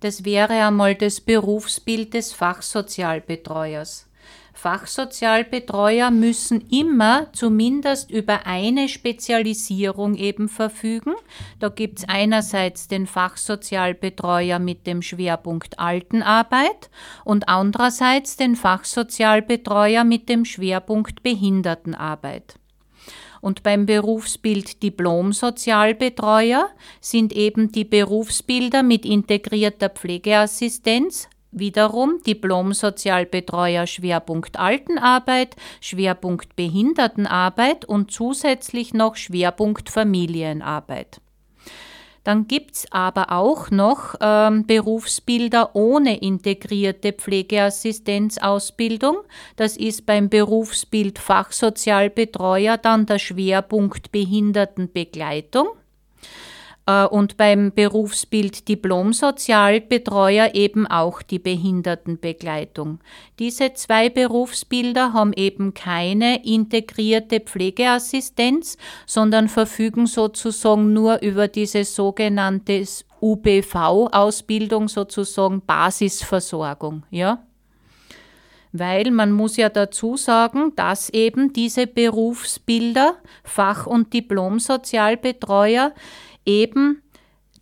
[0.00, 4.06] Das wäre einmal das Berufsbild des Fachsozialbetreuers.
[4.54, 11.14] Fachsozialbetreuer müssen immer zumindest über eine Spezialisierung eben verfügen.
[11.58, 16.88] Da gibt es einerseits den Fachsozialbetreuer mit dem Schwerpunkt Altenarbeit
[17.24, 22.54] und andererseits den Fachsozialbetreuer mit dem Schwerpunkt Behindertenarbeit.
[23.44, 26.70] Und beim Berufsbild Diplom-Sozialbetreuer
[27.02, 38.94] sind eben die Berufsbilder mit integrierter Pflegeassistenz, wiederum Diplom-Sozialbetreuer Schwerpunkt Altenarbeit, Schwerpunkt Behindertenarbeit und zusätzlich
[38.94, 41.20] noch Schwerpunkt Familienarbeit.
[42.24, 49.18] Dann gibt's aber auch noch ähm, Berufsbilder ohne integrierte Pflegeassistenzausbildung.
[49.56, 55.68] Das ist beim Berufsbild Fachsozialbetreuer dann der Schwerpunkt Behindertenbegleitung.
[56.86, 63.00] Äh, Und beim Berufsbild Diplom-Sozialbetreuer eben auch die Behindertenbegleitung.
[63.38, 72.84] Diese zwei Berufsbilder haben eben keine integrierte Pflegeassistenz, sondern verfügen sozusagen nur über diese sogenannte
[73.20, 77.42] UBV-Ausbildung, sozusagen Basisversorgung, ja?
[78.76, 85.92] Weil man muss ja dazu sagen, dass eben diese Berufsbilder, Fach- und Diplom-Sozialbetreuer,
[86.46, 87.02] eben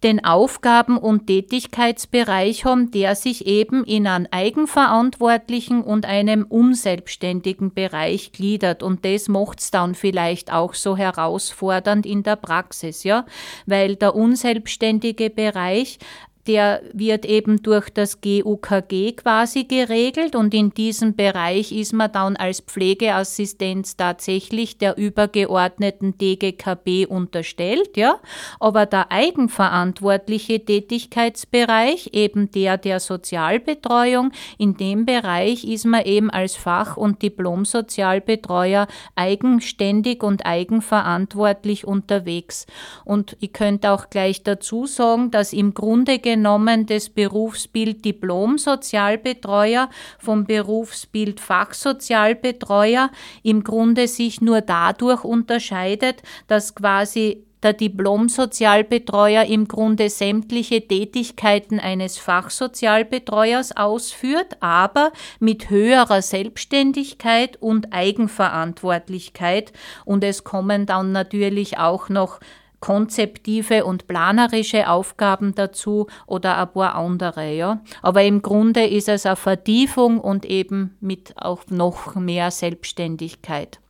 [0.02, 8.32] den Aufgaben- und Tätigkeitsbereich haben, der sich eben in einen eigenverantwortlichen und einem unselbstständigen Bereich
[8.32, 8.82] gliedert.
[8.82, 13.26] Und das macht's dann vielleicht auch so herausfordernd in der Praxis, ja,
[13.66, 15.98] weil der unselbstständige Bereich
[16.46, 22.36] der wird eben durch das GUKG quasi geregelt und in diesem Bereich ist man dann
[22.36, 28.18] als Pflegeassistenz tatsächlich der übergeordneten DGKB unterstellt, ja.
[28.58, 36.56] Aber der eigenverantwortliche Tätigkeitsbereich, eben der der Sozialbetreuung, in dem Bereich ist man eben als
[36.56, 42.66] Fach- und Diplom-Sozialbetreuer eigenständig und eigenverantwortlich unterwegs.
[43.04, 50.44] Und ich könnte auch gleich dazu sagen, dass im Grunde genommen das Berufsbild Diplom-Sozialbetreuer vom
[50.44, 53.10] Berufsbild Fachsozialbetreuer
[53.42, 62.18] im Grunde sich nur dadurch unterscheidet, dass quasi der Diplom-Sozialbetreuer im Grunde sämtliche Tätigkeiten eines
[62.18, 69.72] Fachsozialbetreuers ausführt, aber mit höherer Selbstständigkeit und Eigenverantwortlichkeit.
[70.04, 72.40] Und es kommen dann natürlich auch noch
[72.82, 77.80] konzeptive und planerische Aufgaben dazu oder ein paar andere, ja.
[78.02, 83.80] Aber im Grunde ist es eine Vertiefung und eben mit auch noch mehr Selbstständigkeit.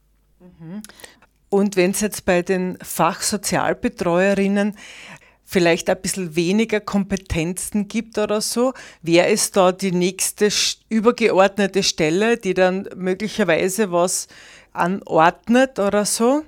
[1.49, 4.77] Und wenn es jetzt bei den Fachsozialbetreuerinnen
[5.43, 10.49] vielleicht ein bisschen weniger Kompetenzen gibt oder so, wer ist da die nächste
[10.89, 14.29] übergeordnete Stelle, die dann möglicherweise was
[14.73, 16.43] anordnet oder so?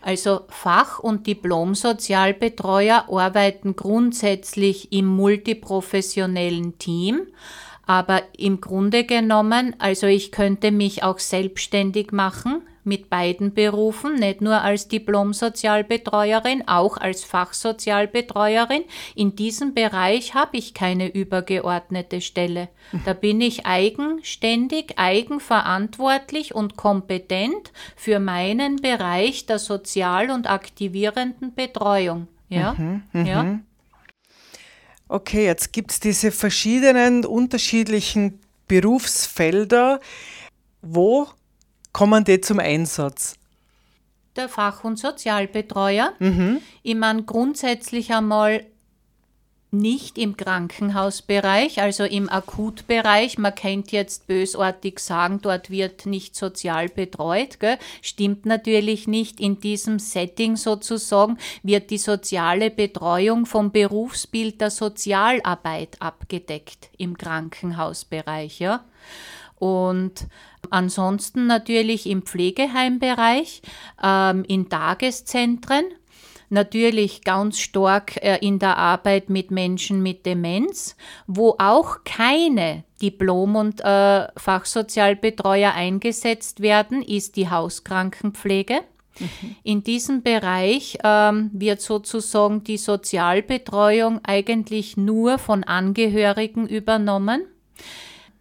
[0.00, 7.26] Also Fach- und Diplom-Sozialbetreuer arbeiten grundsätzlich im multiprofessionellen Team,
[7.86, 14.40] aber im Grunde genommen, also ich könnte mich auch selbstständig machen mit beiden Berufen, nicht
[14.40, 18.82] nur als Diplom-Sozialbetreuerin, auch als Fachsozialbetreuerin.
[19.14, 22.68] In diesem Bereich habe ich keine übergeordnete Stelle.
[23.04, 32.28] Da bin ich eigenständig, eigenverantwortlich und kompetent für meinen Bereich der sozial und aktivierenden Betreuung.
[32.48, 32.74] Ja,
[33.12, 33.60] ja.
[35.08, 40.00] Okay, jetzt gibt es diese verschiedenen unterschiedlichen Berufsfelder.
[40.80, 41.26] Wo
[41.98, 43.34] kommen die zum Einsatz?
[44.36, 46.12] der Fach- und Sozialbetreuer.
[46.84, 48.64] Ich meine grundsätzlich einmal
[49.70, 53.36] nicht im Krankenhausbereich, also im Akutbereich.
[53.36, 57.58] Man kennt jetzt bösartig sagen, dort wird nicht sozial betreut.
[57.58, 57.78] Gell?
[58.00, 59.40] Stimmt natürlich nicht.
[59.40, 68.60] In diesem Setting sozusagen wird die soziale Betreuung vom Berufsbild der Sozialarbeit abgedeckt im Krankenhausbereich.
[68.60, 68.84] Ja?
[69.58, 70.28] Und
[70.70, 73.62] ansonsten natürlich im Pflegeheimbereich,
[74.02, 75.84] ähm, in Tageszentren,
[76.50, 83.56] natürlich ganz stark äh, in der Arbeit mit Menschen mit Demenz, wo auch keine Diplom-
[83.56, 88.80] und äh, Fachsozialbetreuer eingesetzt werden, ist die Hauskrankenpflege.
[89.64, 97.42] In diesem Bereich ähm, wird sozusagen die Sozialbetreuung eigentlich nur von Angehörigen übernommen.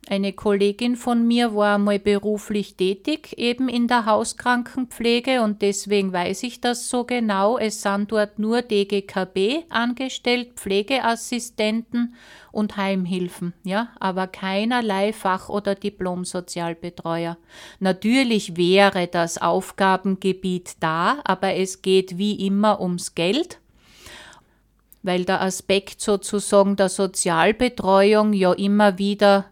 [0.09, 6.43] Eine Kollegin von mir war einmal beruflich tätig, eben in der Hauskrankenpflege und deswegen weiß
[6.43, 7.57] ich das so genau.
[7.57, 12.15] Es sind dort nur DGKB angestellt, Pflegeassistenten
[12.53, 17.37] und Heimhilfen, ja, aber keinerlei Fach- oder Diplom-Sozialbetreuer.
[17.81, 23.59] Natürlich wäre das Aufgabengebiet da, aber es geht wie immer ums Geld
[25.03, 29.45] weil der Aspekt sozusagen der Sozialbetreuung ja immer wieder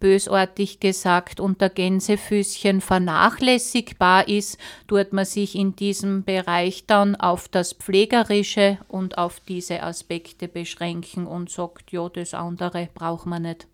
[0.00, 7.72] bösartig gesagt unter Gänsefüßchen vernachlässigbar ist, tut man sich in diesem Bereich dann auf das
[7.72, 13.66] Pflegerische und auf diese Aspekte beschränken und sagt, ja, das andere braucht man nicht.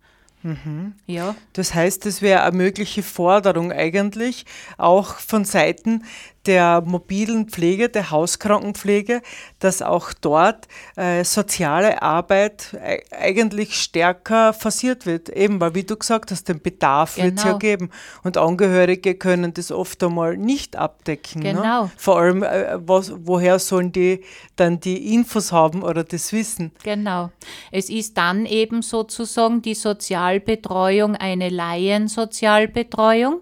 [1.07, 4.45] Ja, Das heißt, es wäre eine mögliche Forderung eigentlich,
[4.77, 6.03] auch von Seiten
[6.45, 9.21] der mobilen Pflege, der Hauskrankenpflege,
[9.59, 12.77] dass auch dort äh, soziale Arbeit
[13.11, 15.29] eigentlich stärker forciert wird.
[15.29, 17.59] Eben, weil, wie du gesagt hast, den Bedarf wird es ja Genau.
[17.59, 17.89] geben.
[18.23, 21.41] Und Angehörige können das oft einmal nicht abdecken.
[21.41, 21.83] Genau.
[21.83, 21.91] Ne?
[21.97, 24.23] Vor allem, äh, was, woher sollen die
[24.55, 26.71] dann die Infos haben oder das Wissen?
[26.83, 27.29] genau.
[27.71, 33.41] Es ist dann eben sozusagen die Sozialbetreuung eine Laiensozialbetreuung.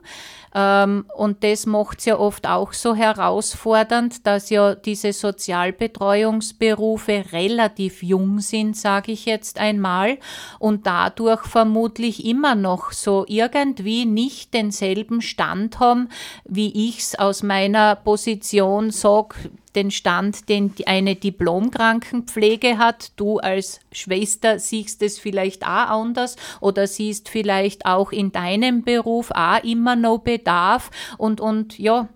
[0.54, 8.04] Ähm, und das macht es ja oft auch so herausfordernd, dass ja diese Sozialbetreuungsberufe relativ
[8.04, 10.18] jung sind, sage ich jetzt einmal,
[10.60, 16.10] und dadurch vermutlich immer noch so irgendwie nicht denselben Stand haben,
[16.46, 19.36] wie ich es aus meiner Position sage,
[19.76, 23.12] den Stand, den eine Diplomkrankenpflege hat.
[23.16, 29.32] Du als Schwester siehst es vielleicht auch anders oder siehst vielleicht auch in deinem Beruf
[29.32, 32.10] auch immer noch Bedarf und, und ja,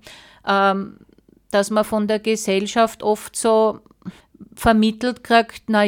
[0.45, 0.97] ähm,
[1.51, 3.79] dass man von der Gesellschaft oft so
[4.55, 5.83] vermittelt kriegt, na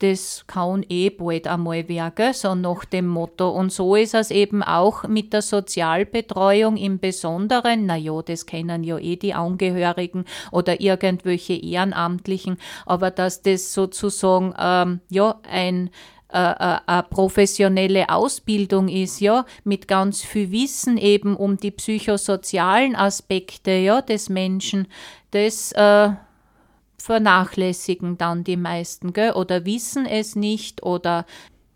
[0.00, 3.50] das kann eh bald einmal werden, so nach dem Motto.
[3.50, 7.86] Und so ist es eben auch mit der Sozialbetreuung im Besonderen.
[7.86, 14.54] Na ja, das kennen ja eh die Angehörigen oder irgendwelche Ehrenamtlichen, aber dass das sozusagen
[14.58, 15.90] ähm, ja ein
[16.32, 22.94] äh, äh, eine professionelle Ausbildung ist, ja, mit ganz viel Wissen eben um die psychosozialen
[22.94, 24.86] Aspekte, ja, des Menschen,
[25.32, 26.10] das äh,
[27.00, 29.32] vernachlässigen dann die meisten, gell?
[29.32, 31.26] oder wissen es nicht, oder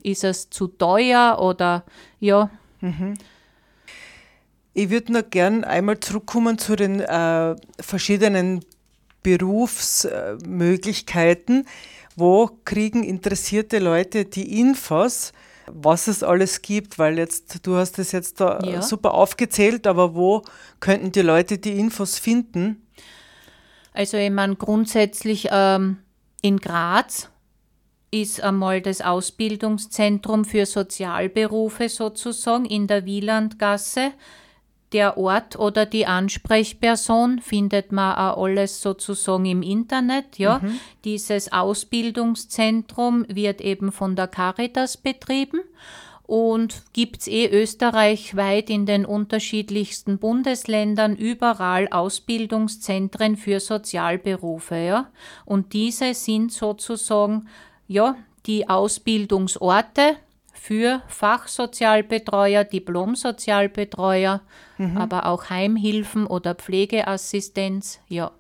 [0.02, 1.84] ist es zu teuer, oder
[2.20, 2.50] ja,
[4.74, 8.62] Ich würde noch gern einmal zurückkommen zu den äh, verschiedenen
[9.22, 11.66] Berufsmöglichkeiten.
[12.16, 15.32] Wo kriegen interessierte Leute die Infos,
[15.66, 16.98] was es alles gibt?
[16.98, 18.82] Weil jetzt, du hast es jetzt da Ja.
[18.82, 20.42] super aufgezählt, aber wo
[20.80, 22.84] könnten die Leute die Infos finden?
[23.95, 25.99] Also ich meine grundsätzlich ähm,
[26.42, 27.30] in Graz
[28.11, 34.12] ist einmal das Ausbildungszentrum für Sozialberufe sozusagen in der Wielandgasse.
[34.92, 40.38] Der Ort oder die Ansprechperson findet man auch alles sozusagen im Internet.
[40.38, 40.61] Ja.
[41.05, 45.61] Dieses Ausbildungszentrum wird eben von der Caritas betrieben
[46.26, 55.10] und gibt's eh österreichweit in den unterschiedlichsten Bundesländern überall Ausbildungszentren für Sozialberufe, ja.
[55.44, 57.48] Und diese sind sozusagen,
[57.86, 58.16] ja,
[58.46, 60.16] die Ausbildungsorte
[60.66, 64.40] für Fachsozialbetreuer, Diplomsozialbetreuer,
[64.94, 68.30] aber auch Heimhilfen oder Pflegeassistenz, ja.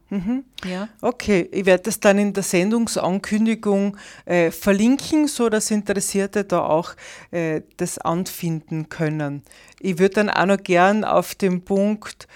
[0.64, 0.88] Ja.
[1.02, 6.94] Okay, ich werde das dann in der Sendungsankündigung äh, verlinken, so dass Interessierte da auch
[7.30, 9.42] äh, das anfinden können.
[9.80, 12.26] Ich würde dann auch noch gern auf den Punkt,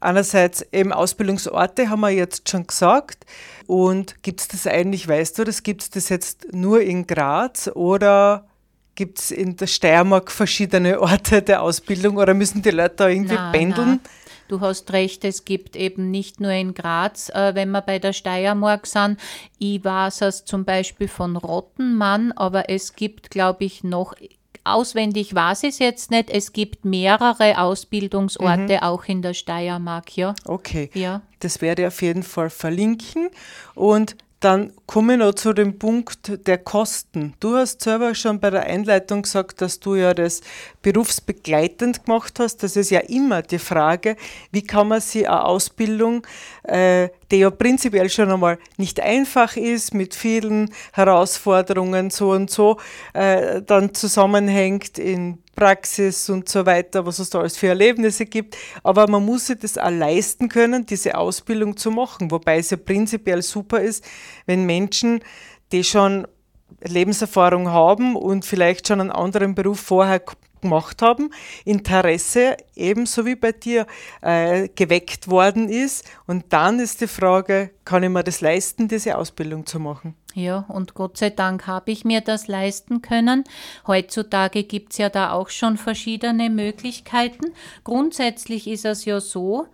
[0.00, 3.24] einerseits eben Ausbildungsorte haben wir jetzt schon gesagt.
[3.68, 7.70] Und gibt es das eigentlich, weißt du, das gibt es das jetzt nur in Graz
[7.72, 8.48] oder
[8.98, 13.36] gibt es in der Steiermark verschiedene Orte der Ausbildung oder müssen die Leute da irgendwie
[13.36, 14.00] Na, pendeln?
[14.02, 14.10] na.
[14.48, 18.12] Du hast recht, es gibt eben nicht nur in Graz, äh, wenn wir bei der
[18.12, 19.20] Steiermark sind.
[19.60, 24.14] Ich weiß es zum Beispiel von Rottenmann, aber es gibt, glaube ich, noch,
[24.64, 30.34] auswendig weiß ich es jetzt nicht, es gibt mehrere Ausbildungsorte auch in der Steiermark, ja.
[30.44, 30.90] Okay.
[30.94, 31.22] Ja.
[31.38, 33.28] Das werde ich auf jeden Fall verlinken.
[33.76, 37.34] Und dann komme ich noch zu dem Punkt der Kosten.
[37.40, 40.40] Du hast selber schon bei der Einleitung gesagt, dass du ja das
[40.80, 42.62] berufsbegleitend gemacht hast.
[42.62, 44.16] Das ist ja immer die Frage,
[44.50, 46.26] wie kann man sich eine Ausbildung,
[46.62, 52.78] äh, die ja prinzipiell schon einmal nicht einfach ist, mit vielen Herausforderungen so und so,
[53.12, 58.56] äh, dann zusammenhängt in Praxis und so weiter, was es da alles für Erlebnisse gibt.
[58.84, 62.30] Aber man muss sich das auch leisten können, diese Ausbildung zu machen.
[62.30, 64.04] Wobei es ja prinzipiell super ist,
[64.46, 64.77] wenn Menschen,
[65.72, 66.26] die schon
[66.82, 70.22] Lebenserfahrung haben und vielleicht schon einen anderen Beruf vorher
[70.60, 71.30] gemacht haben,
[71.64, 73.86] Interesse ebenso wie bei dir
[74.20, 76.04] äh, geweckt worden ist.
[76.26, 80.14] Und dann ist die Frage, kann ich mir das leisten, diese Ausbildung zu machen?
[80.34, 83.44] Ja, und Gott sei Dank habe ich mir das leisten können.
[83.86, 87.52] Heutzutage gibt es ja da auch schon verschiedene Möglichkeiten.
[87.84, 89.66] Grundsätzlich ist es ja so,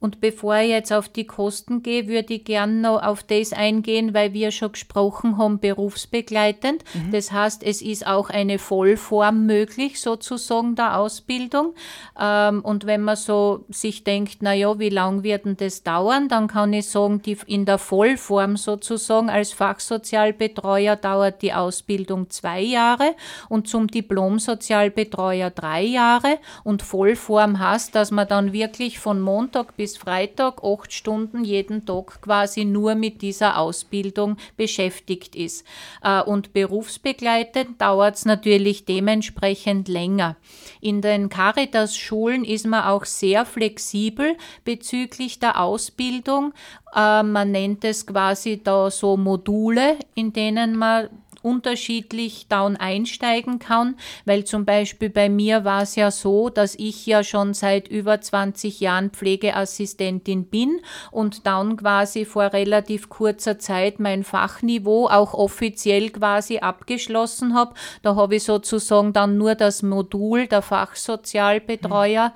[0.00, 4.14] Und bevor ich jetzt auf die Kosten gehe, würde ich gerne noch auf das eingehen,
[4.14, 6.84] weil wir schon gesprochen haben, berufsbegleitend.
[7.10, 11.74] Das heißt, es ist auch eine Vollform möglich, sozusagen, der Ausbildung.
[12.18, 16.28] Ähm, und wenn man so sich denkt, na ja, wie lang wird denn das dauern,
[16.28, 22.60] dann kann ich sagen, die, in der Vollform sozusagen als Fachsozialbetreuer dauert die Ausbildung zwei
[22.60, 23.16] Jahre
[23.48, 26.38] und zum Diplomsozialbetreuer drei Jahre.
[26.62, 32.20] Und Vollform heißt, dass man dann wirklich von Montag bis Freitag acht Stunden jeden Tag
[32.20, 35.64] quasi nur mit dieser Ausbildung beschäftigt ist.
[36.02, 40.36] Äh, Und berufsbegleitend dauert es natürlich dementsprechend länger.
[40.80, 46.52] In den Caritas-Schulen ist man auch sehr flexibel bezüglich der Ausbildung.
[46.94, 51.08] Äh, Man nennt es quasi da so Module, in denen man
[51.42, 57.06] unterschiedlich down einsteigen kann, weil zum Beispiel bei mir war es ja so, dass ich
[57.06, 60.80] ja schon seit über 20 Jahren Pflegeassistentin bin
[61.10, 67.74] und dann quasi vor relativ kurzer Zeit mein Fachniveau auch offiziell quasi abgeschlossen habe.
[68.02, 72.34] Da habe ich sozusagen dann nur das Modul der Fachsozialbetreuer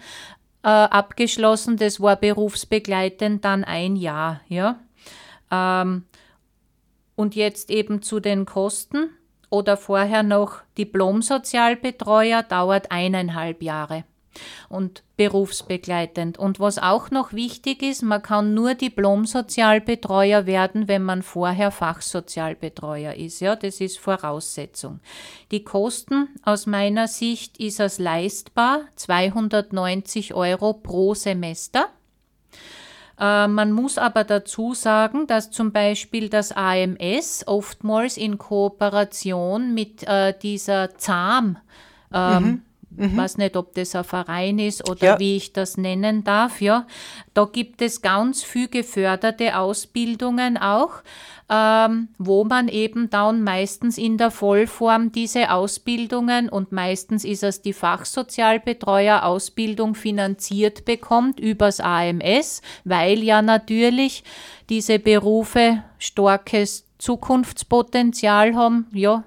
[0.62, 1.76] äh, abgeschlossen.
[1.76, 4.78] Das war berufsbegleitend dann ein Jahr, ja.
[5.50, 6.04] Ähm,
[7.16, 9.10] und jetzt eben zu den Kosten
[9.50, 14.04] oder vorher noch Diplomsozialbetreuer dauert eineinhalb Jahre
[14.68, 16.38] und berufsbegleitend.
[16.38, 23.14] Und was auch noch wichtig ist, man kann nur Diplomsozialbetreuer werden, wenn man vorher Fachsozialbetreuer
[23.14, 23.40] ist.
[23.40, 25.00] Ja, das ist Voraussetzung.
[25.50, 31.88] Die Kosten aus meiner Sicht ist es leistbar, 290 Euro pro Semester.
[33.22, 40.02] Äh, Man muss aber dazu sagen, dass zum Beispiel das AMS oftmals in Kooperation mit
[40.02, 41.56] äh, dieser ZAM,
[42.12, 42.62] ähm,
[42.98, 45.18] ich weiß nicht, ob das ein Verein ist oder Ja.
[45.18, 46.86] wie ich das nennen darf, ja,
[47.34, 50.90] da gibt es ganz viel geförderte Ausbildungen auch,
[51.48, 57.62] ähm, wo man eben dann meistens in der Vollform diese Ausbildungen und meistens ist es
[57.62, 64.24] die Fachsozialbetreuer-Ausbildung finanziert bekommt übers AMS, weil ja natürlich
[64.68, 69.24] diese Berufe starkes Zukunftspotenzial haben, ja,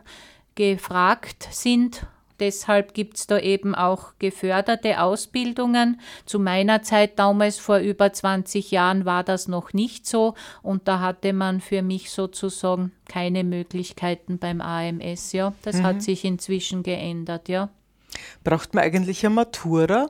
[0.55, 2.05] gefragt sind.
[2.39, 5.99] Deshalb gibt es da eben auch geförderte Ausbildungen.
[6.25, 10.99] Zu meiner Zeit damals vor über 20 Jahren war das noch nicht so und da
[10.99, 15.31] hatte man für mich sozusagen keine Möglichkeiten beim AMS.
[15.31, 17.49] Ja, das hat sich inzwischen geändert.
[17.49, 17.69] Ja.
[18.43, 20.07] Braucht man eigentlich eine Matura?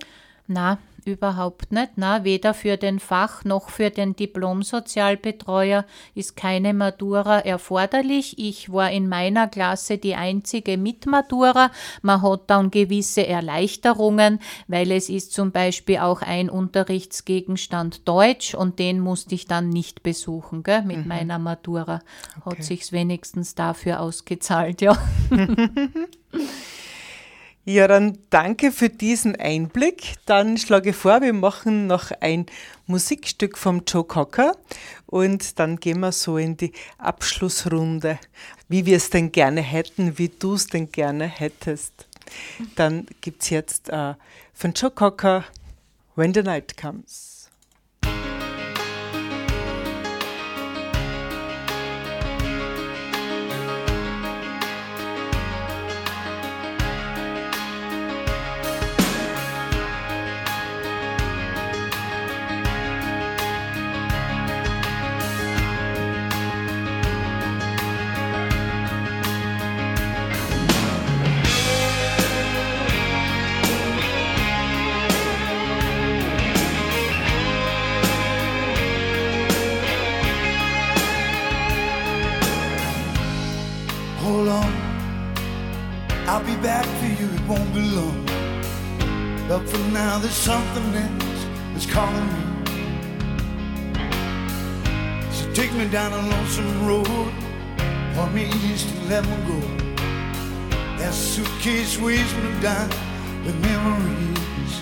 [0.48, 1.92] Na, überhaupt nicht.
[1.96, 8.38] Na, weder für den Fach noch für den Diplomsozialbetreuer ist keine Matura erforderlich.
[8.40, 11.72] Ich war in meiner Klasse die einzige mit Matura.
[12.02, 18.80] Man hat dann gewisse Erleichterungen, weil es ist zum Beispiel auch ein Unterrichtsgegenstand Deutsch und
[18.80, 22.02] den musste ich dann nicht besuchen, gell, mit meiner Matura.
[22.46, 24.98] Hat sich's wenigstens dafür ausgezahlt, ja.
[27.68, 30.14] Ja, dann danke für diesen Einblick.
[30.28, 32.46] Dann schlage ich vor, wir machen noch ein
[32.86, 34.56] Musikstück vom Joe Cocker
[35.08, 38.20] und dann gehen wir so in die Abschlussrunde,
[38.70, 42.08] wie wir es denn gerne hätten, wie du es denn gerne hättest.
[42.76, 44.14] Dann gibt es jetzt äh,
[44.54, 45.44] von Joe Cocker
[46.16, 47.35] When the Night Comes.
[90.78, 92.44] Else that's calling me.
[95.32, 97.32] So take me down a lonesome road,
[98.14, 99.60] for me east and let me go.
[100.98, 102.90] That suitcase weighs me down
[103.46, 104.74] with memories.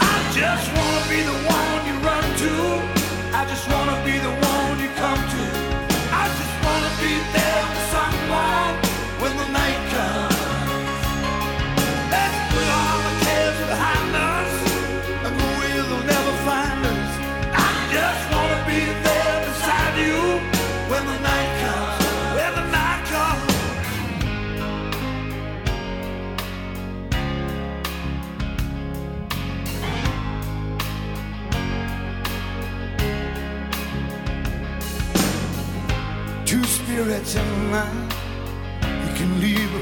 [0.00, 2.52] I just wanna be the one you run to.
[3.36, 5.45] I just wanna be the one you come to.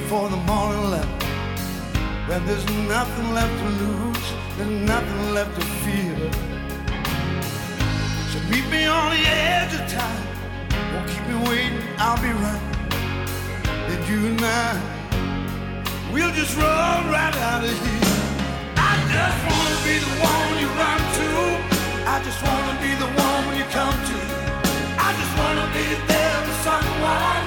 [0.05, 1.23] Before the morning light.
[2.29, 4.27] When there's nothing left to lose,
[4.57, 6.17] there's nothing left to fear.
[8.31, 10.25] So meet me on the edge of time.
[10.93, 12.65] Won't keep me waiting, I'll be right.
[13.89, 14.73] Then you and I,
[16.13, 18.15] we'll just run right out of here.
[18.77, 21.29] I just wanna be the one you run to.
[22.13, 24.19] I just wanna be the one when you come to.
[25.07, 27.43] I just wanna be there for someone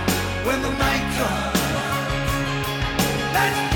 [0.47, 1.56] when the night comes.
[3.37, 3.66] Let's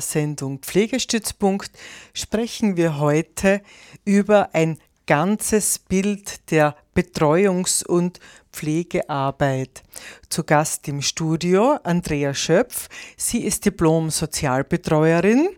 [0.00, 1.70] Sendung Pflegestützpunkt
[2.14, 3.62] sprechen wir heute
[4.04, 8.20] über ein ganzes Bild der Betreuungs- und
[8.52, 9.82] Pflegearbeit.
[10.28, 12.88] Zu Gast im Studio Andrea Schöpf.
[13.16, 15.48] Sie ist Diplom-Sozialbetreuerin.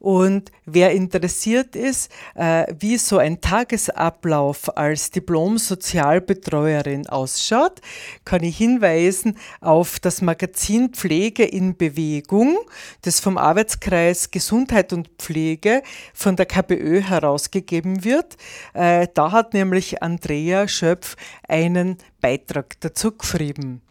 [0.00, 7.82] Und wer interessiert ist, äh, wie so ein Tagesablauf als Diplom-Sozialbetreuerin ausschaut,
[8.24, 12.56] kann ich hinweisen auf das Magazin Pflege in Bewegung,
[13.02, 15.82] das vom Arbeitskreis Gesundheit und Pflege
[16.14, 18.38] von der KPÖ herausgegeben wird.
[18.72, 21.14] Äh, da hat nämlich Andrea Schöpf
[21.46, 23.82] einen Beitrag dazu geschrieben.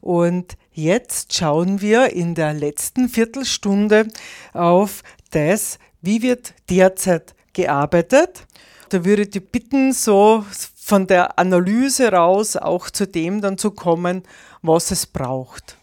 [0.00, 4.08] Und jetzt schauen wir in der letzten Viertelstunde
[4.54, 8.46] auf das, wie wird derzeit gearbeitet.
[8.90, 10.44] Da würde ich bitten, so
[10.76, 14.22] von der Analyse raus auch zu dem dann zu kommen,
[14.62, 15.76] was es braucht.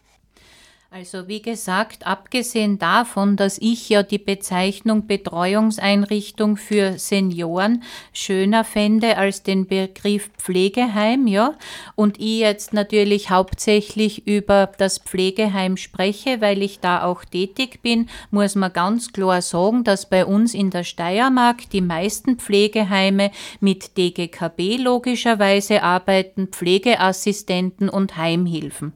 [0.98, 7.84] Also wie gesagt, abgesehen davon, dass ich ja die Bezeichnung Betreuungseinrichtung für Senioren
[8.14, 11.54] schöner fände als den Begriff Pflegeheim, ja,
[11.93, 18.10] und ich jetzt natürlich hauptsächlich über das Pflegeheim spreche, weil ich da auch tätig bin,
[18.32, 23.30] muss man ganz klar sagen, dass bei uns in der Steiermark die meisten Pflegeheime
[23.60, 28.93] mit DGKB logischerweise arbeiten, Pflegeassistenten und Heimhilfen.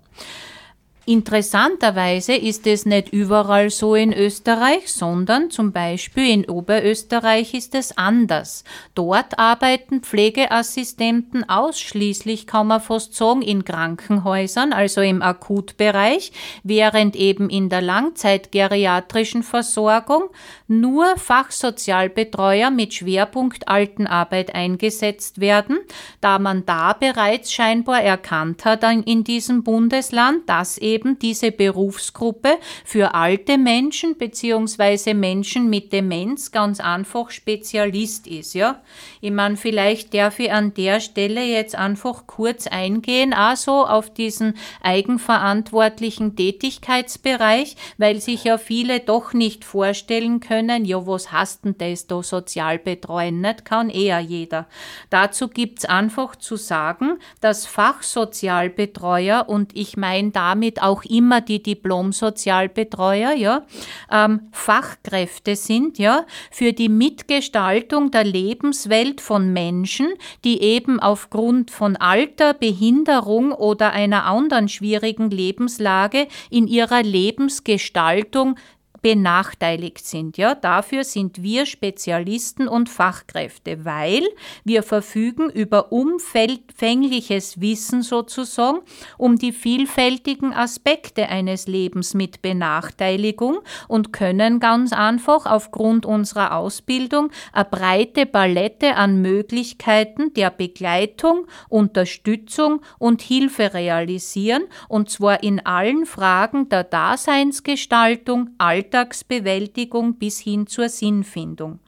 [1.08, 7.98] Interessanterweise ist es nicht überall so in Österreich, sondern zum Beispiel in Oberösterreich ist es
[7.98, 8.64] anders.
[8.94, 17.50] Dort arbeiten Pflegeassistenten ausschließlich, kann man fast sagen, in Krankenhäusern, also im Akutbereich, während eben
[17.50, 20.26] in der langzeitgeriatrischen Versorgung
[20.68, 25.80] nur Fachsozialbetreuer mit Schwerpunkt Altenarbeit eingesetzt werden,
[26.22, 33.14] da man da bereits scheinbar erkannt hat in diesem Bundesland, dass eben diese Berufsgruppe für
[33.14, 38.82] alte Menschen beziehungsweise Menschen mit Demenz ganz einfach Spezialist ist, ja.
[39.22, 44.56] Ich meine, vielleicht darf ich an der Stelle jetzt einfach kurz eingehen, also auf diesen
[44.82, 52.08] eigenverantwortlichen Tätigkeitsbereich, weil sich ja viele doch nicht vorstellen können, ja, was hast denn das
[52.08, 53.42] da sozial betreuen?
[53.42, 54.68] Nicht kann eher jeder.
[55.10, 63.34] Dazu gibt's einfach zu sagen, dass Fachsozialbetreuer und ich meine damit auch immer die Diplom-Sozialbetreuer,
[63.34, 63.66] ja,
[64.12, 70.14] ähm, Fachkräfte sind, ja, für die Mitgestaltung der Lebenswelt von Menschen,
[70.44, 78.56] die eben aufgrund von Alter, Behinderung oder einer anderen schwierigen Lebenslage in ihrer Lebensgestaltung
[79.02, 80.38] benachteiligt sind.
[80.38, 84.24] Ja, dafür sind wir Spezialisten und Fachkräfte, weil
[84.64, 88.80] wir verfügen über umfängliches Wissen sozusagen
[89.18, 97.32] um die vielfältigen Aspekte eines Lebens mit Benachteiligung und können ganz einfach aufgrund unserer Ausbildung
[97.54, 106.06] eine breite Palette an Möglichkeiten der Begleitung, Unterstützung und Hilfe realisieren und zwar in allen
[106.06, 108.52] Fragen der Daseinsgestaltung,
[108.92, 111.80] Alltagsbewältigung bis hin zur Sinnfindung.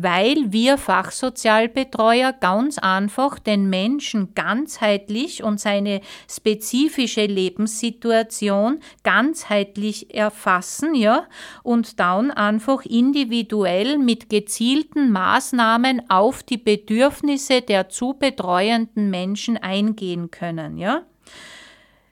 [0.00, 11.26] Weil wir Fachsozialbetreuer ganz einfach den Menschen ganzheitlich und seine spezifische Lebenssituation ganzheitlich erfassen, ja,
[11.64, 20.30] und dann einfach individuell mit gezielten Maßnahmen auf die Bedürfnisse der zu betreuenden Menschen eingehen
[20.30, 21.02] können, ja.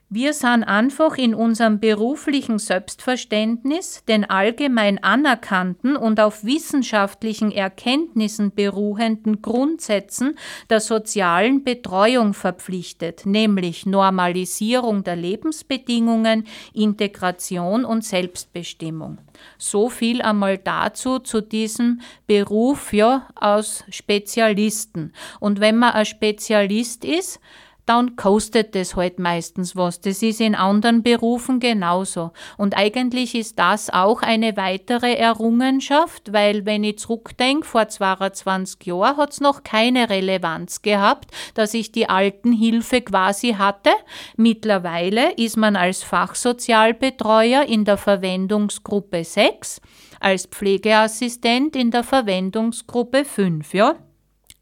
[0.09, 9.41] Wir sind einfach in unserem beruflichen Selbstverständnis den allgemein anerkannten und auf wissenschaftlichen Erkenntnissen beruhenden
[9.41, 10.37] Grundsätzen
[10.69, 19.17] der sozialen Betreuung verpflichtet, nämlich Normalisierung der Lebensbedingungen, Integration und Selbstbestimmung.
[19.57, 25.11] So viel einmal dazu zu diesem Beruf ja aus Spezialisten.
[25.41, 27.41] Und wenn man ein Spezialist ist,
[27.87, 30.01] dann kostet das halt meistens was.
[30.01, 32.31] Das ist in anderen Berufen genauso.
[32.57, 39.17] Und eigentlich ist das auch eine weitere Errungenschaft, weil wenn ich zurückdenke, vor 22 Jahren
[39.17, 43.91] hat es noch keine Relevanz gehabt, dass ich die Altenhilfe quasi hatte.
[44.35, 49.81] Mittlerweile ist man als Fachsozialbetreuer in der Verwendungsgruppe 6,
[50.19, 53.95] als Pflegeassistent in der Verwendungsgruppe 5, ja.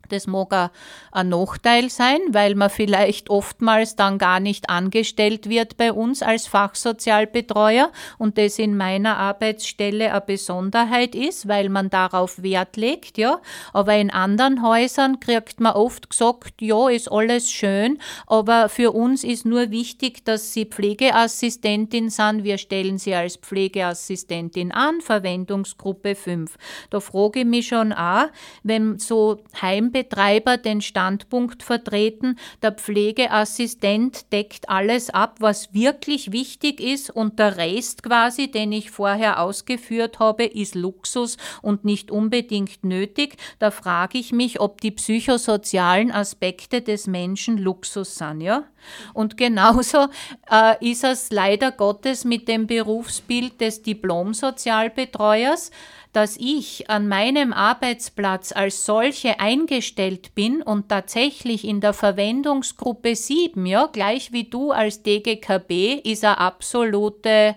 [0.10, 0.72] Das mag
[1.12, 6.48] ein, Nachteil sein, weil man vielleicht oftmals dann gar nicht angestellt wird bei uns als
[6.48, 13.42] Fachsozialbetreuer und das in meiner Arbeitsstelle eine Besonderheit ist, weil man darauf Wert legt, ja.
[13.74, 19.24] Aber in anderen Häusern kriegt man oft gesagt, ja, ist alles schön, aber für uns
[19.24, 22.44] ist nur wichtig, dass Sie Pflegeassistentin sind.
[22.44, 26.58] Wir stellen Sie als Pflegeassistentin an, Verwendungsgruppe 5.
[26.90, 28.28] Da frage ich mich schon auch,
[28.64, 36.82] wenn so Heim Betreiber den Standpunkt vertreten, der Pflegeassistent deckt alles ab, was wirklich wichtig
[36.82, 42.84] ist und der Rest quasi, den ich vorher ausgeführt habe, ist Luxus und nicht unbedingt
[42.84, 43.38] nötig.
[43.60, 48.66] Da frage ich mich, ob die psychosozialen Aspekte des Menschen Luxus sind, ja?
[49.14, 50.10] Und genauso
[50.52, 55.72] äh, ist es leider Gottes mit dem Berufsbild des Diplomsozialbetreuers
[56.16, 63.66] dass ich an meinem Arbeitsplatz als solche eingestellt bin und tatsächlich in der Verwendungsgruppe 7,
[63.66, 67.56] ja, gleich wie du als DGKB, ist eine absolute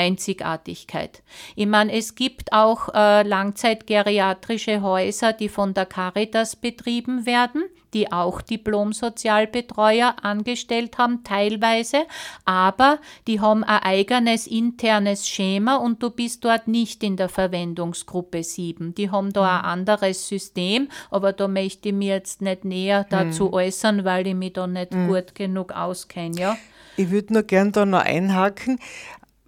[0.00, 1.22] Einzigartigkeit.
[1.56, 8.12] Ich meine, es gibt auch äh, langzeitgeriatrische Häuser, die von der Caritas betrieben werden die
[8.12, 12.04] auch Diplom-Sozialbetreuer angestellt haben, teilweise,
[12.44, 18.42] aber die haben ein eigenes internes Schema und du bist dort nicht in der Verwendungsgruppe
[18.44, 18.94] 7.
[18.94, 23.46] Die haben da ein anderes System, aber da möchte ich mir jetzt nicht näher dazu
[23.46, 23.54] Mhm.
[23.54, 25.08] äußern, weil ich mich da nicht Mhm.
[25.08, 26.56] gut genug auskenne, ja.
[26.96, 28.78] Ich würde nur gern da noch einhaken,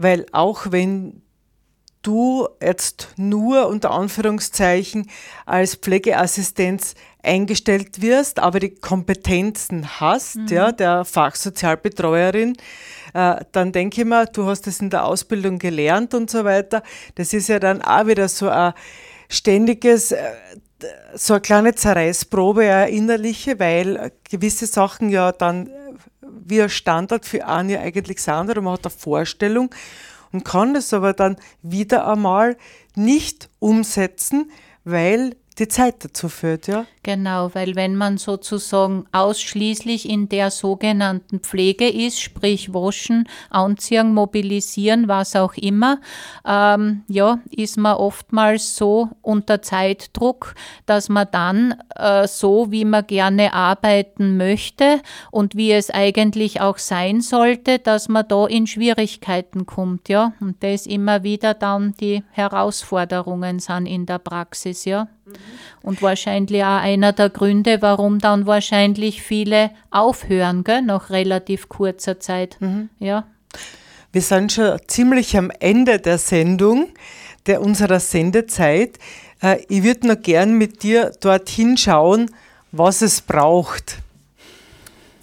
[0.02, 1.22] weil auch wenn
[2.02, 5.08] du jetzt nur unter Anführungszeichen
[5.46, 10.46] als Pflegeassistenz eingestellt wirst, aber die Kompetenzen hast, Mhm.
[10.48, 12.56] ja, der Fachsozialbetreuerin,
[13.14, 16.82] äh, dann denke ich mir, du hast das in der Ausbildung gelernt und so weiter.
[17.14, 18.72] Das ist ja dann auch wieder so ein
[19.28, 20.18] ständiges, äh,
[21.14, 25.70] so eine kleine Zerreißprobe, eine innerliche, weil gewisse Sachen ja dann
[26.44, 29.74] wie ein Standard für einen ja eigentlich sind oder man hat eine Vorstellung
[30.32, 32.56] und kann das aber dann wieder einmal
[32.94, 34.50] nicht umsetzen,
[34.84, 36.86] weil die Zeit dazu führt, ja.
[37.04, 45.08] Genau, weil wenn man sozusagen ausschließlich in der sogenannten Pflege ist, sprich waschen, anziehen, mobilisieren,
[45.08, 46.00] was auch immer,
[46.46, 50.54] ähm, ja, ist man oftmals so unter Zeitdruck,
[50.86, 55.00] dass man dann äh, so, wie man gerne arbeiten möchte
[55.32, 60.34] und wie es eigentlich auch sein sollte, dass man da in Schwierigkeiten kommt, ja.
[60.38, 65.08] Und das immer wieder dann die Herausforderungen sind in der Praxis, ja.
[65.82, 72.20] Und wahrscheinlich auch einer der Gründe, warum dann wahrscheinlich viele aufhören, gell, nach relativ kurzer
[72.20, 72.58] Zeit.
[72.98, 73.24] Ja.
[74.12, 76.88] Wir sind schon ziemlich am Ende der Sendung,
[77.46, 78.98] der unserer Sendezeit.
[79.42, 82.30] Äh, ich würde noch gern mit dir dorthin schauen,
[82.72, 83.98] was es braucht.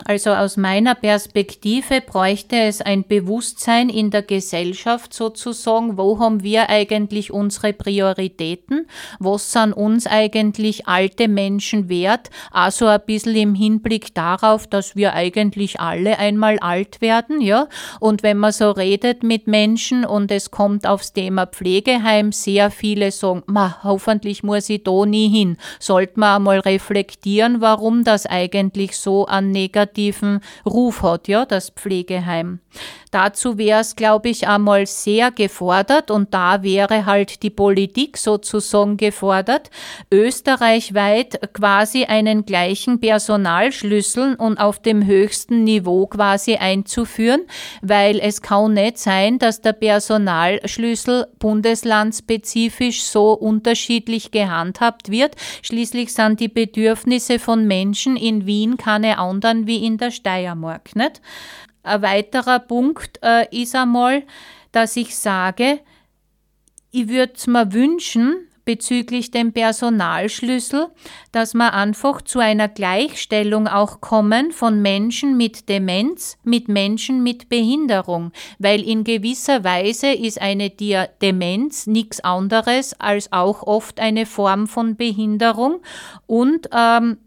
[0.09, 6.67] Also aus meiner Perspektive bräuchte es ein Bewusstsein in der Gesellschaft sozusagen, wo haben wir
[6.67, 8.87] eigentlich unsere Prioritäten,
[9.19, 15.13] was sind uns eigentlich alte Menschen wert, also ein bisschen im Hinblick darauf, dass wir
[15.13, 17.67] eigentlich alle einmal alt werden, ja,
[17.99, 23.11] und wenn man so redet mit Menschen und es kommt aufs Thema Pflegeheim, sehr viele
[23.11, 28.97] sagen, ma, hoffentlich muss ich da nie hin, sollte man einmal reflektieren, warum das eigentlich
[28.97, 29.98] so an negativen
[30.65, 32.59] Ruf hat, ja, das Pflegeheim.
[33.11, 38.97] Dazu wäre es, glaube ich, einmal sehr gefordert und da wäre halt die Politik sozusagen
[38.97, 39.71] gefordert,
[40.11, 47.41] österreichweit quasi einen gleichen Personalschlüssel und auf dem höchsten Niveau quasi einzuführen,
[47.81, 55.35] weil es kann nicht sein, dass der Personalschlüssel bundeslandspezifisch so unterschiedlich gehandhabt wird.
[55.63, 61.21] Schließlich sind die Bedürfnisse von Menschen in Wien keine anderen wie in der Steiermark, nicht?
[61.89, 64.23] Ein weiterer Punkt äh, ist einmal,
[64.71, 65.79] dass ich sage,
[66.91, 70.89] ich würde mir wünschen, bezüglich dem Personalschlüssel,
[71.31, 77.49] dass wir einfach zu einer Gleichstellung auch kommen von Menschen mit Demenz mit Menschen mit
[77.49, 84.67] Behinderung, weil in gewisser Weise ist eine Demenz nichts anderes als auch oft eine Form
[84.67, 85.81] von Behinderung.
[86.27, 87.17] Und ähm,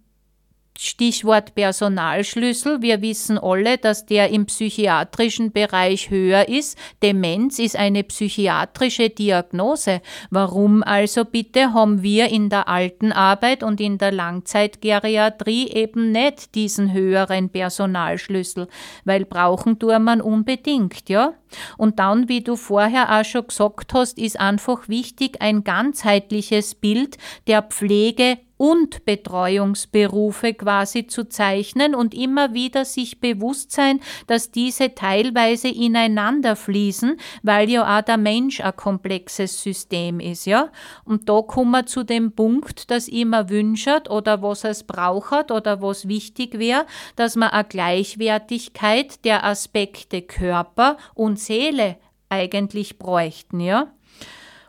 [0.78, 2.82] Stichwort Personalschlüssel.
[2.82, 6.78] Wir wissen alle, dass der im psychiatrischen Bereich höher ist.
[7.02, 10.00] Demenz ist eine psychiatrische Diagnose.
[10.30, 16.54] Warum also bitte haben wir in der alten Arbeit und in der Langzeitgeriatrie eben nicht
[16.54, 18.68] diesen höheren Personalschlüssel?
[19.04, 21.34] Weil brauchen tun man unbedingt, ja?
[21.76, 27.18] Und dann, wie du vorher auch schon gesagt hast, ist einfach wichtig ein ganzheitliches Bild
[27.46, 33.98] der Pflege und Betreuungsberufe quasi zu zeichnen und immer wieder sich bewusst sein,
[34.28, 40.70] dass diese teilweise ineinander fließen, weil ja auch der Mensch ein komplexes System ist, ja.
[41.04, 45.82] Und da kommen wir zu dem Punkt, dass immer wünschert oder was es braucht oder
[45.82, 46.86] was wichtig wäre,
[47.16, 51.96] dass man eine Gleichwertigkeit der Aspekte Körper und Seele
[52.28, 53.92] eigentlich bräuchten, ja.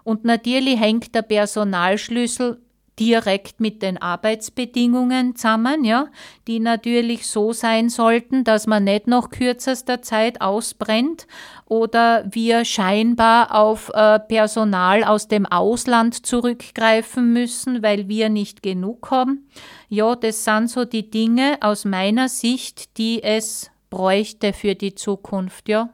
[0.04, 2.63] Und natürlich hängt der Personalschlüssel
[3.00, 6.08] direkt mit den Arbeitsbedingungen zusammen, ja,
[6.48, 11.28] die natürlich so sein sollten, dass man nicht nach kürzester Zeit ausbrennt
[11.66, 19.10] oder wir scheinbar auf äh, Personal aus dem Ausland zurückgreifen müssen, weil wir nicht genug
[19.10, 19.48] haben.
[19.90, 25.70] Ja, das sind so die Dinge aus meiner Sicht, die es bräuchte für die Zukunft,
[25.70, 25.90] ja.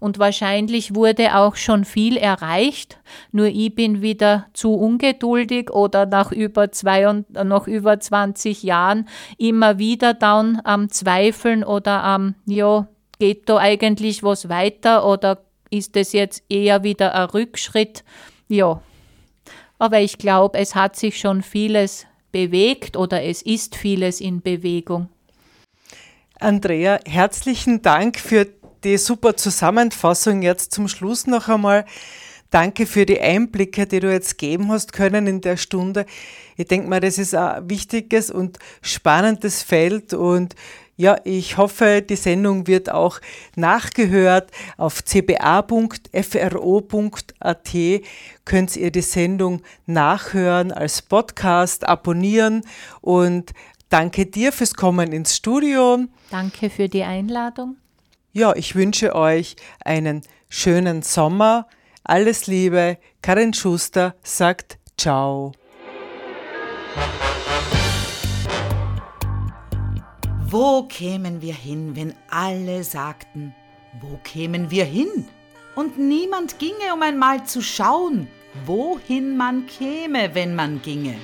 [0.00, 2.98] Und wahrscheinlich wurde auch schon viel erreicht,
[3.32, 9.08] nur ich bin wieder zu ungeduldig oder nach über, zwei und, nach über 20 Jahren
[9.38, 12.88] immer wieder dann am Zweifeln oder am, ja,
[13.18, 15.38] geht da eigentlich was weiter oder
[15.70, 18.04] ist es jetzt eher wieder ein Rückschritt?
[18.48, 18.80] Ja,
[19.78, 25.08] aber ich glaube, es hat sich schon vieles bewegt oder es ist vieles in Bewegung.
[26.38, 28.46] Andrea, herzlichen Dank für
[28.86, 31.84] die super Zusammenfassung jetzt zum Schluss noch einmal.
[32.50, 36.06] Danke für die Einblicke, die du jetzt geben hast können in der Stunde.
[36.56, 40.54] Ich denke mal, das ist ein wichtiges und spannendes Feld und
[40.98, 43.20] ja, ich hoffe, die Sendung wird auch
[43.56, 44.50] nachgehört.
[44.78, 45.64] Auf cba.fro.at
[48.44, 52.62] könnt ihr die Sendung nachhören, als Podcast abonnieren
[53.02, 53.52] und
[53.90, 55.98] danke dir fürs Kommen ins Studio.
[56.30, 57.76] Danke für die Einladung.
[58.36, 60.20] Ja, ich wünsche euch einen
[60.50, 61.66] schönen Sommer.
[62.04, 62.98] Alles Liebe.
[63.22, 65.52] Karin Schuster sagt Ciao.
[70.50, 73.54] Wo kämen wir hin, wenn alle sagten,
[74.02, 75.26] wo kämen wir hin?
[75.74, 78.28] Und niemand ginge, um einmal zu schauen,
[78.66, 81.16] wohin man käme, wenn man ginge.